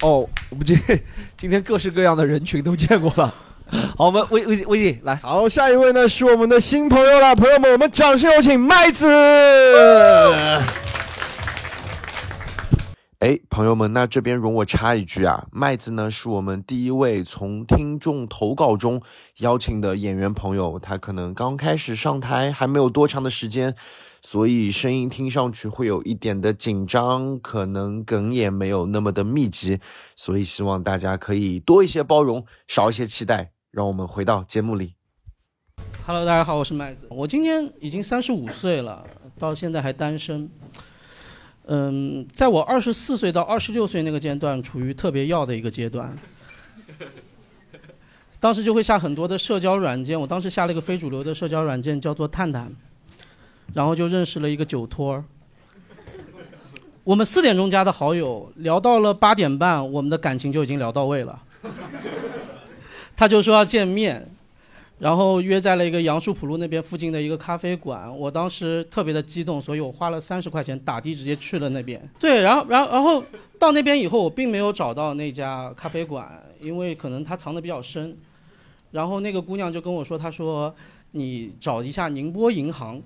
[0.00, 0.76] 哦，我们今
[1.36, 3.32] 今天各式各样的人群都见过了。
[3.96, 9.08] 好，我们微微微信来，好，下一位呢是我们的新朋友了，朋友们，我们掌声有请麦子。
[13.20, 19.00] 哎，朋友们，那这边容我插一句啊，麦子呢是我们第一位从听众投稿中
[19.38, 23.74] 邀请的演员朋友，他可能刚开始上台，还没有多长的时间，
[24.20, 29.78] 所以声音听上去会有一点的紧张，可能梗也没有那么的密集，
[30.14, 33.52] 所以希望大家可以多一些包容，少一些期待。
[33.72, 34.92] 让我们回到节目里。
[36.06, 37.06] Hello，大家好，我是麦子。
[37.08, 39.02] 我今年已经三十五岁了，
[39.38, 40.46] 到现在还单身。
[41.64, 46.14] 嗯，在我二十四岁到二十六岁那个阶段，处于特别要的一个阶段。
[48.38, 52.70] 当时就会下很多的社交软件，我当时下了一个非主流的社交软件，叫做探探，
[53.72, 55.24] 然后就认识了一个酒托儿。
[57.04, 61.42] 我们四点钟加的好友，聊到了八点半，我们的感情就已经聊到位了。
[63.22, 64.28] 他就说要见面，
[64.98, 68.12] 然后约在了一个杨树浦路那边附近的一个咖啡馆。
[68.18, 72.02] 我当时特别的激动，所以我花了三十块钱打的直接去了那边。
[72.18, 73.24] 对，然后，然后，然后
[73.60, 78.18] 到那边以后，我并没有找到那家咖啡馆，因为可能它藏的比较深。
[78.90, 80.74] 然后那个姑娘就跟我说，她说
[81.12, 83.00] 你找一下宁波银行，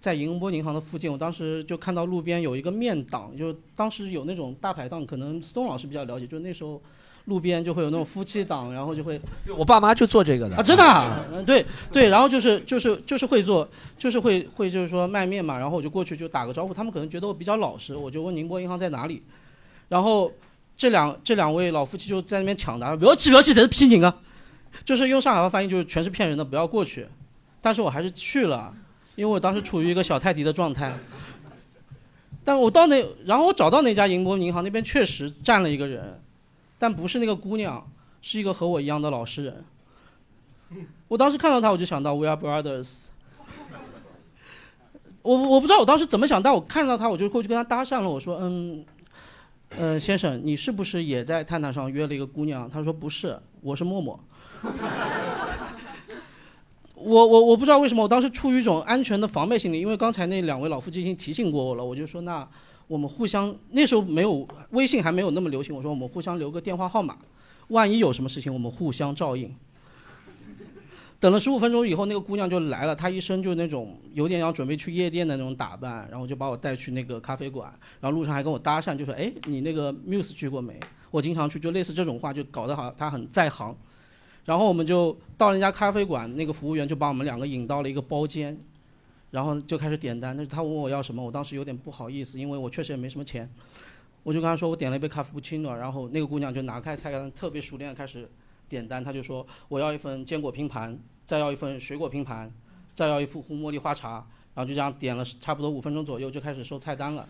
[0.00, 1.08] 在宁波银行的附近。
[1.08, 6.82] 我当时就看到路边有一个面档，就是当时有那种大排档，可能思东老师比较了解，就是那时候。
[7.26, 9.20] 路边就会有那种夫妻档，然后就会，
[9.56, 10.56] 我爸妈就做这个的。
[10.56, 19.22] 啊，真的、啊，嗯，对对，然后就是就是就是会做，就是会会就是说卖面嘛，然后我就过去就打个招呼，他们可能觉得我比较老实，我就问宁波银行在哪里，
[19.88, 20.32] 然后
[20.76, 24.12] 这两这两位老夫妻就在那边抢答，不要去不要去，谁是骗人啊？
[24.84, 27.06] 就是用上海话翻译就是全是骗人的，不要过去，
[27.60, 28.74] 但是我还是去了，
[29.14, 30.92] 因为我当时处于一个小泰迪的状态，
[32.42, 36.20] 但我到那，然后我找到那家宁波银行那边确实站了一个人。
[36.82, 37.88] 但不是那个姑娘，
[38.20, 39.64] 是一个和我一样的老实人。
[41.06, 43.04] 我当时看到她，我就想到 We Are Brothers。
[45.22, 48.10] 我我不知道我当时怎么想，但我看到她，我就过去跟她搭讪了。
[48.10, 48.84] 我说：“嗯，
[49.78, 54.18] 呃，先生，你是不是也在探探上约了一个姑娘？”他说：“不是，我是默默。”
[56.96, 62.48] 我我我不知道为什么，我当时出于一种安全的防备心理，因为刚才那两位老夫妻已经提醒过我了，我就说那。
[62.92, 67.16] 我们互相那时候没有微信还没有那么流行，我说我们互相留个电话号码，
[67.68, 69.50] 万一有什么事情我们互相照应。
[71.18, 80.78] 等了十五分钟以后，那个姑娘就来了，她一身就那种有点要准备去夜店的那种打扮，然后就把我带去那个咖啡馆，然后路上还跟我搭讪，就说：“哎，你那个 Muse 去过没？
[81.10, 83.74] 我经常去。”就类似这种话，就搞得好像她很在行。
[84.44, 88.54] 然后我们就到了那家咖啡馆，那个服务员就把我们两个引到了一个包间。
[89.32, 93.50] 然后就开始点单，但是他问我要什么，我当时有点不好意思，因为我确实也没什么钱，
[94.22, 98.28] 我就跟他说我点了一杯咖啡布奇诺，然后那个姑娘就拿开菜单，特别熟练的开始
[98.68, 102.52] 点单，她就说我要一份坚果拼盘，再要一份水果拼盘，
[102.92, 107.26] 再要一副红茉莉花茶，然后就这样点了差不多五分钟左右就开始收菜单了。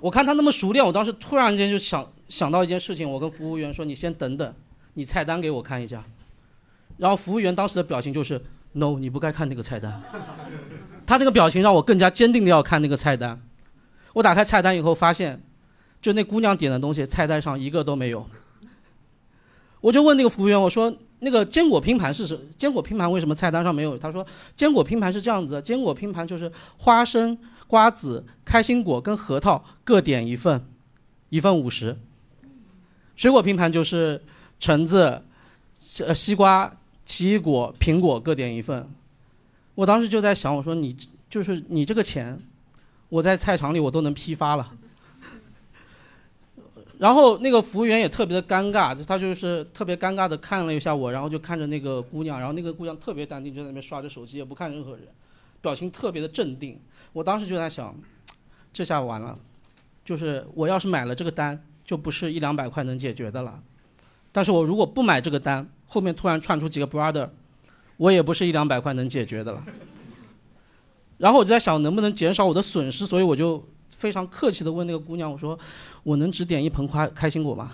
[0.00, 4.54] 我看他那么熟练，我当时突然间就想想到一件事情，我跟服务员说你先等等，
[4.94, 6.04] 你菜单给我看一下，
[6.96, 8.42] 然后服务员当时的表情就是。
[8.72, 10.00] No，你不该看那个菜单。
[11.04, 13.40] 他那个表情让我更加坚定的要看那个菜单。
[14.12, 15.42] 我打开菜单以后发现，
[16.00, 18.24] 就那姑娘点的东西，菜单上一个都没有。
[19.80, 22.38] 我就问那个服务员，我说那个坚果拼盘是什？
[22.56, 23.98] 坚果拼盘为什么菜单上没有？
[23.98, 30.64] 他说坚果拼盘是这样子，坚果拼盘就是花生、瓜子、开心果跟核桃各点一份，
[31.30, 31.98] 一份五十。
[33.16, 34.22] 水果拼盘就是
[34.60, 35.22] 橙子、
[35.98, 36.72] 呃西瓜。
[37.10, 38.88] 奇异果、苹果各点一份，
[39.74, 40.96] 我当时就在想，我说你
[41.28, 42.40] 就是你这个钱，
[43.08, 44.72] 我在菜场里我都能批发了。
[46.98, 55.08] 然后那个服务员也特别的尴尬，他就是特别尴尬的看了一下我，然后就看着那个姑娘，然后那个姑娘特别淡定，就在那边刷着手机，也不看任何人，
[55.60, 56.78] 表情特别的镇定。
[57.12, 57.92] 我当时就在想，
[58.72, 59.36] 这下完了，
[60.04, 63.60] 就是我要是买了这个单，就不是一两百块能解决的了。
[64.32, 67.28] 但是我如果不买这个单，后面突然窜出几个 brother，
[67.96, 69.64] 我也不是一两百块能解决的了。
[71.18, 75.58] 然后我就在想能不能减少我的损失，所以我就非常客气的问那个姑娘，我说
[76.02, 77.72] 我能只点一盆开开心果吗？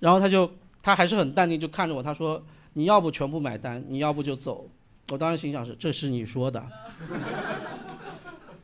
[0.00, 0.50] 然后她就
[0.82, 2.42] 她还是很淡定，就看着我，她说
[2.72, 4.66] 你要不全部买单，你要不就走。
[5.10, 6.64] 我当时心想是这是你说的，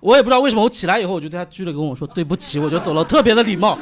[0.01, 3.79] 我也不知道为什么，我起来以后我就对她鞠了个躬，我说对不起，我就走了，特别的礼貌。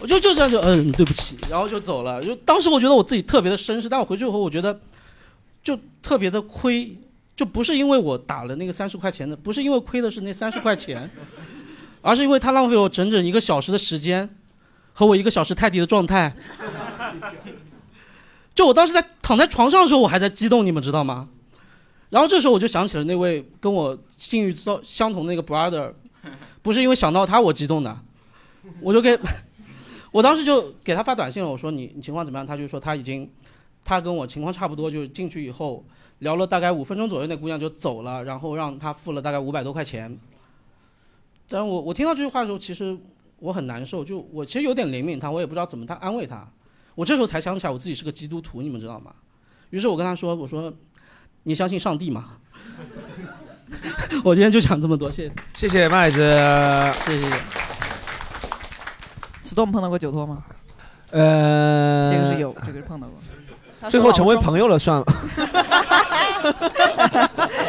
[0.00, 2.22] 我就就这样就嗯对不起，然后就走了。
[2.22, 4.78] 就当时我觉得我自己特别的绅士，但我回去以后我觉得
[5.62, 6.96] 就特别的亏，
[7.34, 11.10] 就不是因为我打了那个三十块钱的，不是因为亏的是那三十块钱，
[12.02, 14.28] 而是因为他浪费我整整一个小时的时间
[14.92, 16.34] 和我一个小时泰迪的状态。
[18.54, 21.28] 就我当时在躺在床上的时候，我还在激动，你们知道吗？
[22.08, 25.92] 然后这时候我就想起了那位跟我境遇相相同的那个 brother，
[26.62, 27.98] 不是因为想到他我激动的，
[28.80, 29.18] 我就给，
[30.16, 32.46] 我当时就给他发短信了，我说你你情况怎么样？
[32.46, 33.30] 他就说他已经，
[33.84, 35.84] 他跟我情况差不多，就是进去以后
[36.20, 40.18] 聊了大概五分钟左右，那姑娘就走了，然后让他付了大概五百多块钱。
[41.46, 42.96] 但我我听到这句话的时候，其实
[43.40, 46.48] 我很难受，就我其实有点怜悯他，我也不知道怎么他安慰他。
[46.94, 49.14] 我这时候才想起来我自己是个基督徒，你们知道吗？
[49.68, 50.72] 于是我跟他说：“我说，
[51.42, 52.38] 你相信上帝吗？”
[54.24, 56.16] 我今天就讲这么多，谢谢，谢谢麦子，
[57.04, 57.75] 谢谢。
[59.56, 60.44] 史东碰到过酒托吗？
[61.12, 63.16] 呃，这个是有，这个是碰到过。
[63.88, 65.04] 最后成为朋友了，算了。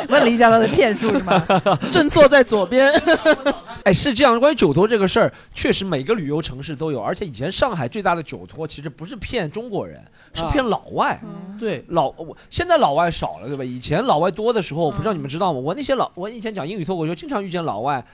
[0.09, 1.41] 问了一下他的骗术是吗？
[1.89, 2.91] 正坐在左边。
[3.85, 4.37] 哎，是这样。
[4.37, 11.17] 关于酒托这个事儿，确实每个旅游城市都有，而且以前上海最大的酒托其实不是骗中国人，是骗老外。
[11.57, 13.63] 对，老我现在老外少了，对吧？
[13.63, 15.59] 以前老外多的时候，我不知道你们知道吗？
[15.59, 18.05] 我那些老，我以前讲英语脱口秀，经常遇见老外，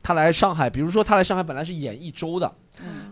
[0.00, 2.52] 他来上海，比如说他来上海本来是演一周的，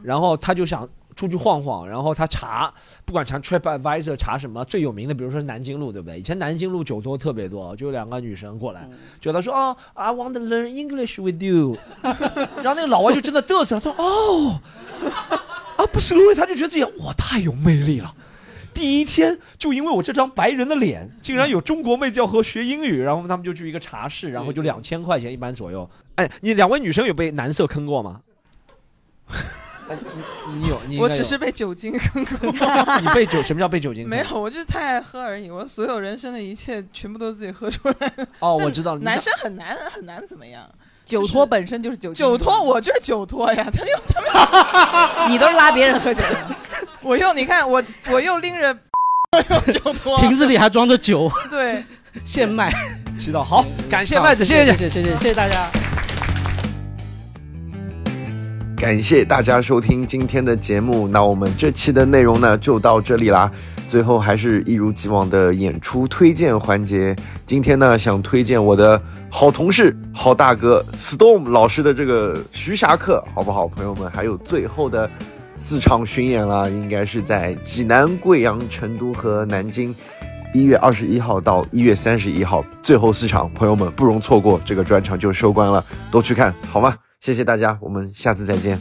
[0.04, 0.88] 然后他就想。
[1.16, 2.74] 出去晃晃，然后他查，
[3.04, 6.18] 不管查 TripAdvisor 查什么最有名的，比如说是南京路，对不对？
[6.18, 8.84] 以前南京路酒托特别多，就有两个女生过来，
[9.20, 14.60] 就他说哦，I want to learn English with you， 然后那个老外就真的嘚瑟，他说哦，
[15.76, 18.12] 啊不是因为，他就觉得自己我太有魅力了，
[18.74, 25.88] 第一天就因为我这张白人的脸，竟然有中国妹子要和学英语，然后他们就去一个茶室，然后就两千块钱一般左右。
[26.16, 28.22] 哎，你两位女生有被男色坑过吗？
[29.88, 30.98] 你你有你？
[30.98, 32.52] 我只是被酒精坑过。
[33.00, 34.08] 你被酒什么叫被酒精？
[34.08, 35.50] 没有，我就是太爱喝而已。
[35.50, 38.26] 我所有人生的一切全部都是自己喝出来的。
[38.38, 39.00] 哦，我知道了。
[39.04, 40.62] 男生很难很难怎么样？
[41.04, 43.68] 酒托本身就是酒酒托，我就是酒托呀。
[43.70, 44.20] 他又他
[45.26, 46.22] 们，你都是拉别人喝酒。
[47.02, 48.74] 我又你看我我又拎着
[49.70, 51.30] 酒托，瓶子里还装着酒。
[51.50, 51.84] 对，
[52.24, 52.72] 现卖。
[53.18, 55.70] 祈祷好，感谢麦子，谢谢谢谢谢谢谢谢大家。
[58.84, 63.50] 感谢大家收听今天的节目，那我们这期的内容呢就到这里啦。
[63.86, 67.16] 最后还是一如既往的演出推荐环节，
[67.46, 74.10] 今天呢想推荐我的好同事、好大哥 Storm 老师的这个徐霞客，好不好，朋友们？
[74.10, 75.10] 还有最后的
[75.56, 79.94] 四场巡演啦，应该是在济南、贵阳、成都和南京，
[80.52, 86.94] 一月二十一号到一月三十一号，最后四场，朋友们不容错过，这个专场就收官了，都去看好吗？
[87.24, 88.78] 谢谢大家，我们下次再见。